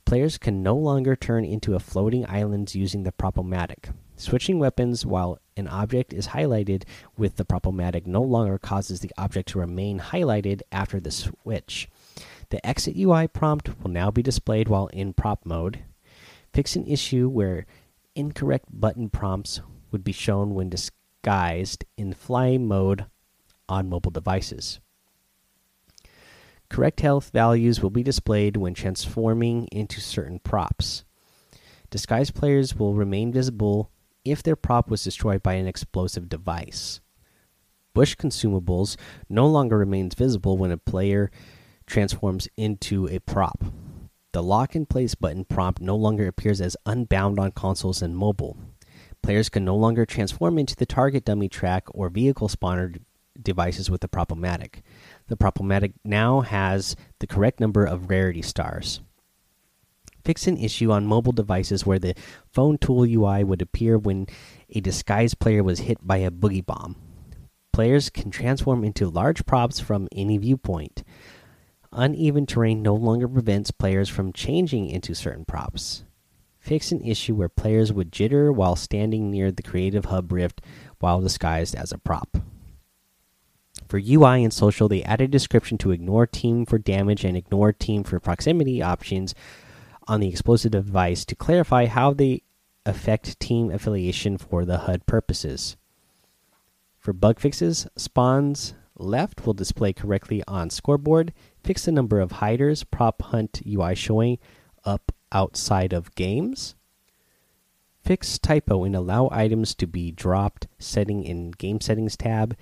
Players 0.06 0.38
can 0.38 0.64
no 0.64 0.74
longer 0.74 1.18
turn 1.18 1.44
into 1.44 1.76
a 1.76 1.80
floating 1.80 2.26
islands 2.26 2.78
using 2.78 3.04
the 3.04 3.12
Prop-O-Matic. 3.12 3.94
Switching 4.16 4.58
weapons 4.58 5.06
while 5.06 5.40
an 5.58 5.68
object 5.68 6.14
is 6.14 6.30
highlighted 6.30 6.84
with 7.18 7.36
the 7.36 7.44
Prop-O-Matic 7.44 8.06
no 8.06 8.22
longer 8.22 8.58
causes 8.58 9.02
the 9.02 9.12
object 9.18 9.50
to 9.50 9.60
remain 9.60 10.00
highlighted 10.00 10.62
after 10.72 11.02
the 11.02 11.12
switch. 11.12 11.90
The 12.50 12.66
exit 12.66 12.96
UI 12.98 13.28
prompt 13.28 13.82
will 13.82 13.92
now 13.92 14.10
be 14.10 14.24
displayed 14.24 14.68
while 14.68 14.88
in 14.88 15.14
prop 15.14 15.46
mode. 15.46 15.84
Fix 16.54 16.76
an 16.76 16.88
issue 16.88 17.30
where 17.30 17.68
incorrect 18.16 18.66
button 18.72 19.10
prompts 19.10 19.62
would 19.92 20.04
be 20.04 20.12
shown 20.12 20.56
when 20.56 20.70
disguised 20.70 21.86
in 21.98 22.14
fly 22.14 22.58
mode 22.58 23.06
on 23.68 23.90
mobile 23.90 24.12
devices. 24.12 24.80
Correct 26.70 27.02
health 27.02 27.32
values 27.32 27.82
will 27.82 27.90
be 27.90 28.04
displayed 28.04 28.58
when 28.58 28.74
transforming 28.74 29.68
into 29.72 30.00
certain 30.00 30.40
props. 30.40 31.04
Disguised 31.90 32.36
players 32.36 32.76
will 32.76 32.94
remain 32.94 33.32
visible 33.32 33.92
if 34.24 34.44
their 34.44 34.56
prop 34.56 34.90
was 34.90 35.04
destroyed 35.04 35.42
by 35.42 35.54
an 35.54 35.68
explosive 35.68 36.30
device. 36.30 37.00
Bush 37.94 38.16
consumables 38.16 38.98
no 39.28 39.48
longer 39.48 39.78
remains 39.78 40.14
visible 40.14 40.58
when 40.58 40.72
a 40.72 40.78
player 40.78 41.32
transforms 41.90 42.48
into 42.56 43.08
a 43.08 43.20
prop. 43.20 43.64
The 44.32 44.44
lock 44.44 44.76
in 44.76 44.86
place 44.86 45.16
button 45.16 45.44
prompt 45.44 45.82
no 45.82 45.96
longer 45.96 46.28
appears 46.28 46.62
as 46.62 46.78
unbound 46.86 47.40
on 47.40 47.52
consoles 47.52 48.02
and 48.02 48.16
mobile. 48.16 48.58
Players 49.22 49.50
can 49.50 49.66
no 49.66 49.76
longer 49.76 50.06
transform 50.06 50.58
into 50.58 50.76
the 50.76 50.86
target 50.86 51.26
dummy 51.26 51.50
track 51.50 51.88
or 51.94 52.10
vehicle 52.10 52.48
spawner 52.48 53.00
devices 53.42 53.90
with 53.90 54.02
the 54.02 54.08
Prop-O-Matic. 54.08 54.82
The 55.28 55.36
Prop-O-Matic 55.36 55.94
now 56.06 56.42
has 56.42 56.96
the 57.20 57.28
correct 57.28 57.60
number 57.60 57.86
of 57.86 58.10
rarity 58.10 58.42
stars. 58.42 59.02
Fix 60.24 60.48
an 60.48 60.58
issue 60.58 60.92
on 60.92 61.08
mobile 61.08 61.32
devices 61.32 61.86
where 61.86 62.00
the 62.00 62.16
phone 62.52 62.78
tool 62.78 63.04
UI 63.04 63.44
would 63.44 63.62
appear 63.62 63.98
when 63.98 64.28
a 64.70 64.80
disguised 64.80 65.40
player 65.40 65.64
was 65.64 65.80
hit 65.80 66.06
by 66.06 66.18
a 66.18 66.32
boogie 66.32 66.66
bomb. 66.66 66.96
Players 67.72 68.10
can 68.10 68.30
transform 68.30 68.84
into 68.84 69.10
large 69.10 69.46
props 69.46 69.80
from 69.80 70.08
any 70.12 70.38
viewpoint. 70.38 71.04
Uneven 71.92 72.46
terrain 72.46 72.82
no 72.82 72.94
longer 72.94 73.28
prevents 73.28 73.72
players 73.72 74.10
from 74.10 74.32
changing 74.32 74.88
into 74.88 75.16
certain 75.16 75.46
props. 75.46 76.04
Fix 76.60 76.92
an 76.92 77.02
issue 77.02 77.36
where 77.36 77.50
players 77.50 77.92
would 77.92 78.12
jitter 78.12 78.54
while 78.54 78.76
standing 78.76 79.32
near 79.32 79.52
the 79.52 79.64
Creative 79.64 80.06
Hub 80.06 80.32
Rift 80.32 80.62
while 81.00 81.22
disguised 81.22 81.74
as 81.74 81.92
a 81.92 81.98
prop. 81.98 82.38
For 83.88 83.98
UI 83.98 84.44
and 84.44 84.54
social, 84.54 84.88
they 84.88 85.02
added 85.02 85.32
description 85.32 85.80
to 85.80 85.92
ignore 85.92 86.28
team 86.28 86.66
for 86.66 86.78
damage 86.78 87.26
and 87.26 87.36
ignore 87.36 87.74
team 87.74 88.04
for 88.04 88.20
proximity 88.20 88.84
options 88.84 89.34
on 90.08 90.20
the 90.20 90.28
explosive 90.28 90.72
device 90.72 91.26
to 91.26 91.36
clarify 91.36 91.88
how 91.88 92.14
they 92.14 92.44
affect 92.86 93.40
team 93.40 93.72
affiliation 93.72 94.38
for 94.38 94.64
the 94.64 94.80
HUD 94.80 95.08
purposes. 95.08 95.76
For 97.00 97.14
bug 97.14 97.40
fixes, 97.40 97.88
spawns 97.96 98.76
left 98.96 99.46
will 99.46 99.54
display 99.54 99.94
correctly 99.94 100.44
on 100.48 100.70
scoreboard. 100.70 101.34
Fix 101.64 101.86
the 101.86 101.92
number 101.92 102.20
of 102.20 102.34
hiders, 102.34 102.84
prop 102.84 103.22
hunt 103.22 103.62
UI 103.68 103.96
showing 103.96 104.38
up 104.86 105.12
outside 105.32 105.94
of 105.94 106.16
games. 106.16 106.76
Fix 108.04 108.40
typo 108.40 108.84
and 108.84 108.96
allow 108.96 109.30
items 109.32 109.76
to 109.76 109.86
be 109.86 110.12
dropped 110.12 110.68
setting 110.80 111.24
in 111.24 111.52
game 111.52 111.82
settings 111.82 112.18
tab 112.18 112.56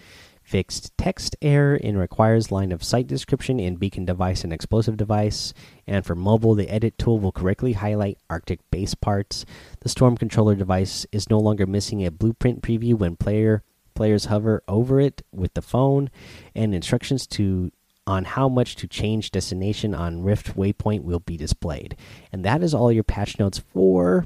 fixed 0.48 0.98
text 0.98 1.36
error 1.42 1.76
in 1.76 1.98
requires 1.98 2.54
line 2.54 2.72
of 2.72 2.82
sight 2.82 3.06
description 3.06 3.60
in 3.60 3.76
beacon 3.76 4.06
device 4.06 4.46
and 4.46 4.54
explosive 4.54 4.96
device. 4.96 5.54
And 5.86 6.06
for 6.06 6.16
mobile, 6.16 6.56
the 6.56 6.70
edit 6.70 6.98
tool 6.98 7.20
will 7.20 7.34
correctly 7.34 7.74
highlight 7.74 8.18
Arctic 8.30 8.62
base 8.72 8.96
parts. 8.96 9.46
The 9.82 9.90
storm 9.90 10.16
controller 10.16 10.56
device 10.56 11.06
is 11.12 11.30
no 11.30 11.38
longer 11.38 11.68
missing 11.68 12.06
a 12.06 12.12
blueprint 12.12 12.62
preview 12.62 12.94
when 12.94 13.18
player 13.18 13.62
players 13.94 14.26
hover 14.26 14.64
over 14.70 15.02
it 15.02 15.22
with 15.34 15.54
the 15.54 15.62
phone, 15.62 16.10
and 16.56 16.74
instructions 16.74 17.26
to 17.26 17.72
on 18.08 18.24
how 18.24 18.50
much 18.50 18.76
to 18.78 18.88
change 18.88 19.30
destination 19.30 19.94
on 19.94 20.24
Rift 20.24 20.56
Waypoint 20.56 21.04
will 21.04 21.20
be 21.20 21.38
displayed. 21.38 21.96
And 22.32 22.44
that 22.46 22.64
is 22.64 22.74
all 22.74 22.92
your 22.92 23.04
patch 23.04 23.38
notes 23.38 23.60
for 23.60 24.26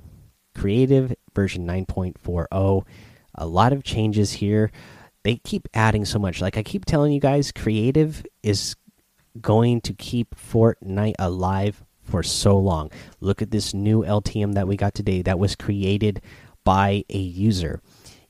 Creative 0.56 1.14
version 1.34 1.68
9.40. 1.68 2.86
A 3.36 3.46
lot 3.46 3.74
of 3.74 3.84
changes 3.84 4.34
here 4.34 4.72
they 5.24 5.36
keep 5.36 5.68
adding 5.74 6.06
so 6.06 6.20
much. 6.20 6.42
Like 6.42 6.58
I 6.58 6.64
keep 6.64 6.86
telling 6.86 7.12
you 7.12 7.20
guys, 7.20 7.52
creative 7.52 8.26
is 8.44 8.76
going 9.40 9.82
to 9.82 9.94
keep 9.94 10.36
Fortnite 10.36 11.16
alive 11.20 11.84
for 12.04 12.24
so 12.24 12.58
long. 12.58 12.92
Look 13.20 13.42
at 13.42 13.52
this 13.52 13.74
new 13.74 14.04
LTM 14.04 14.54
that 14.56 14.68
we 14.68 14.76
got 14.76 14.94
today 14.94 15.22
that 15.22 15.40
was 15.40 15.56
created 15.56 16.22
by 16.64 17.06
a 17.10 17.18
user. 17.18 17.82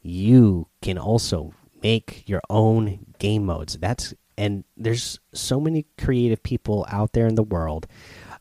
You 0.02 0.68
can 0.82 0.98
also 0.98 1.54
make 1.82 2.28
your 2.28 2.42
own 2.50 3.06
game 3.20 3.46
modes. 3.46 3.78
That's 3.78 4.14
and 4.42 4.64
there's 4.76 5.20
so 5.34 5.60
many 5.60 5.86
creative 6.00 6.42
people 6.42 6.86
out 6.90 7.14
there 7.14 7.28
in 7.28 7.36
the 7.36 7.44
world 7.44 7.86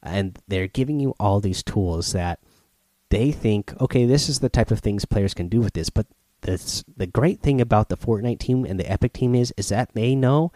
and 0.02 0.38
they're 0.48 0.66
giving 0.66 0.98
you 0.98 1.14
all 1.20 1.40
these 1.40 1.62
tools 1.62 2.12
that 2.12 2.40
they 3.10 3.30
think 3.30 3.78
okay 3.80 4.06
this 4.06 4.28
is 4.28 4.38
the 4.38 4.48
type 4.48 4.70
of 4.70 4.78
things 4.80 5.04
players 5.04 5.34
can 5.34 5.48
do 5.48 5.60
with 5.60 5.74
this. 5.74 5.90
But 5.90 6.06
the 6.40 6.84
the 6.96 7.06
great 7.06 7.40
thing 7.40 7.60
about 7.60 7.90
the 7.90 7.96
Fortnite 7.96 8.38
team 8.38 8.64
and 8.64 8.80
the 8.80 8.90
Epic 8.90 9.12
team 9.12 9.34
is 9.34 9.52
is 9.58 9.68
that 9.68 9.92
they 9.94 10.14
know 10.14 10.52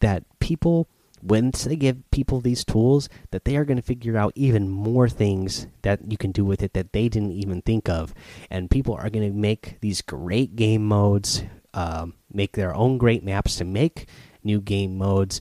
that 0.00 0.24
people 0.38 0.88
once 1.22 1.64
they 1.64 1.76
give 1.76 2.08
people 2.10 2.40
these 2.40 2.64
tools 2.64 3.08
that 3.32 3.44
they 3.44 3.56
are 3.56 3.64
going 3.64 3.76
to 3.76 3.82
figure 3.82 4.16
out 4.16 4.32
even 4.34 4.68
more 4.68 5.08
things 5.08 5.66
that 5.82 6.10
you 6.10 6.16
can 6.16 6.32
do 6.32 6.44
with 6.44 6.62
it 6.62 6.72
that 6.72 6.92
they 6.92 7.08
didn't 7.08 7.32
even 7.32 7.60
think 7.62 7.88
of. 7.88 8.14
And 8.50 8.70
people 8.70 8.94
are 8.94 9.10
going 9.10 9.28
to 9.28 9.36
make 9.36 9.80
these 9.80 10.00
great 10.02 10.56
game 10.56 10.86
modes 10.86 11.42
um, 11.74 12.14
make 12.32 12.52
their 12.52 12.74
own 12.74 12.96
great 12.96 13.22
maps 13.24 13.56
to 13.56 13.64
make 13.64 14.08
new 14.46 14.60
game 14.60 14.96
modes 14.96 15.40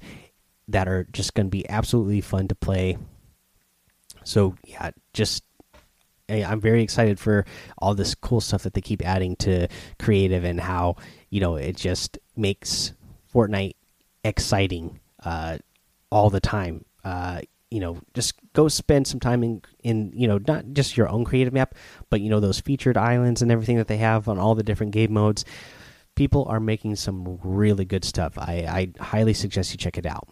that 0.68 0.88
are 0.88 1.06
just 1.14 1.34
going 1.34 1.48
to 1.48 1.52
be 1.52 1.70
absolutely 1.70 2.22
fun 2.22 2.48
to 2.48 2.56
play 2.56 2.98
so 4.24 4.56
yeah 4.66 4.90
just 5.14 5.44
I'm 6.28 6.60
very 6.60 6.82
excited 6.82 7.20
for 7.20 7.46
all 7.78 7.94
this 7.94 8.16
cool 8.16 8.42
stuff 8.42 8.64
that 8.64 8.74
they 8.74 8.82
keep 8.82 9.06
adding 9.06 9.36
to 9.38 9.68
creative 10.00 10.44
and 10.44 10.60
how 10.60 10.96
you 11.30 11.40
know 11.40 11.56
it 11.56 11.78
just 11.78 12.18
makes 12.36 12.94
Fortnite 13.34 13.76
exciting 14.24 15.00
uh, 15.24 15.58
all 16.10 16.30
the 16.30 16.40
time. 16.40 16.86
Uh, 17.04 17.42
you 17.70 17.80
know, 17.80 18.00
just 18.14 18.34
go 18.54 18.68
spend 18.68 19.08
some 19.08 19.20
time 19.20 19.44
in 19.44 19.62
in 19.84 20.12
you 20.16 20.28
know 20.28 20.40
not 20.48 20.66
just 20.74 20.98
your 20.98 21.10
own 21.10 21.26
creative 21.26 21.54
map, 21.54 21.76
but 22.10 22.22
you 22.22 22.30
know 22.30 22.40
those 22.40 22.60
featured 22.60 22.98
islands 22.98 23.42
and 23.42 23.52
everything 23.52 23.78
that 23.78 23.88
they 23.88 23.98
have 23.98 24.28
on 24.28 24.40
all 24.40 24.56
the 24.56 24.64
different 24.64 24.94
game 24.94 25.14
modes 25.14 25.46
people 26.16 26.46
are 26.50 26.60
making 26.60 26.96
some 26.96 27.40
really 27.44 27.86
good 27.86 28.04
stuff. 28.04 28.38
I, 28.38 28.92
I 29.00 29.04
highly 29.04 29.34
suggest 29.34 29.72
you 29.72 29.78
check 29.78 29.98
it 29.98 30.06
out. 30.06 30.28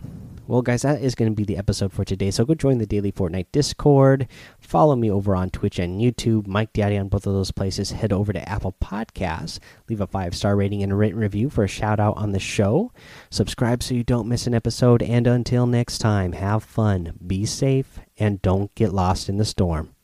Well, 0.46 0.62
guys, 0.62 0.82
that 0.82 1.02
is 1.02 1.16
going 1.16 1.32
to 1.32 1.36
be 1.36 1.46
the 1.46 1.56
episode 1.56 1.94
for 1.94 2.04
today. 2.04 2.30
So 2.30 2.44
go 2.44 2.54
join 2.54 2.78
the 2.78 2.86
Daily 2.86 3.14
Fortnite 3.14 3.48
Discord. 3.54 4.28
Follow 4.60 4.96
me 4.96 5.10
over 5.10 5.36
on 5.36 5.50
Twitch 5.50 5.80
and 5.80 6.02
YouTube. 6.02 6.48
Mike 6.48 6.74
Daddy 6.74 6.98
on 6.98 7.08
both 7.08 7.26
of 7.26 7.34
those 7.34 7.52
places. 7.52 7.92
Head 7.92 8.12
over 8.12 8.34
to 8.34 8.50
Apple 8.50 8.76
Podcasts. 8.84 9.60
Leave 9.88 10.02
a 10.02 10.08
five 10.08 10.36
star 10.36 10.58
rating 10.58 10.84
and 10.84 10.92
a 10.92 10.96
written 10.96 11.20
review 11.20 11.50
for 11.50 11.64
a 11.64 11.70
shout 11.70 12.00
out 12.00 12.18
on 12.18 12.32
the 12.32 12.40
show. 12.40 12.92
Subscribe 13.30 13.82
so 13.82 13.94
you 13.94 14.04
don't 14.04 14.28
miss 14.28 14.46
an 14.46 14.54
episode. 14.54 15.02
And 15.02 15.28
until 15.28 15.66
next 15.66 16.00
time, 16.00 16.34
have 16.34 16.64
fun, 16.64 17.14
be 17.26 17.46
safe, 17.46 18.00
and 18.18 18.42
don't 18.42 18.74
get 18.76 18.94
lost 18.94 19.30
in 19.30 19.38
the 19.38 19.46
storm. 19.46 19.96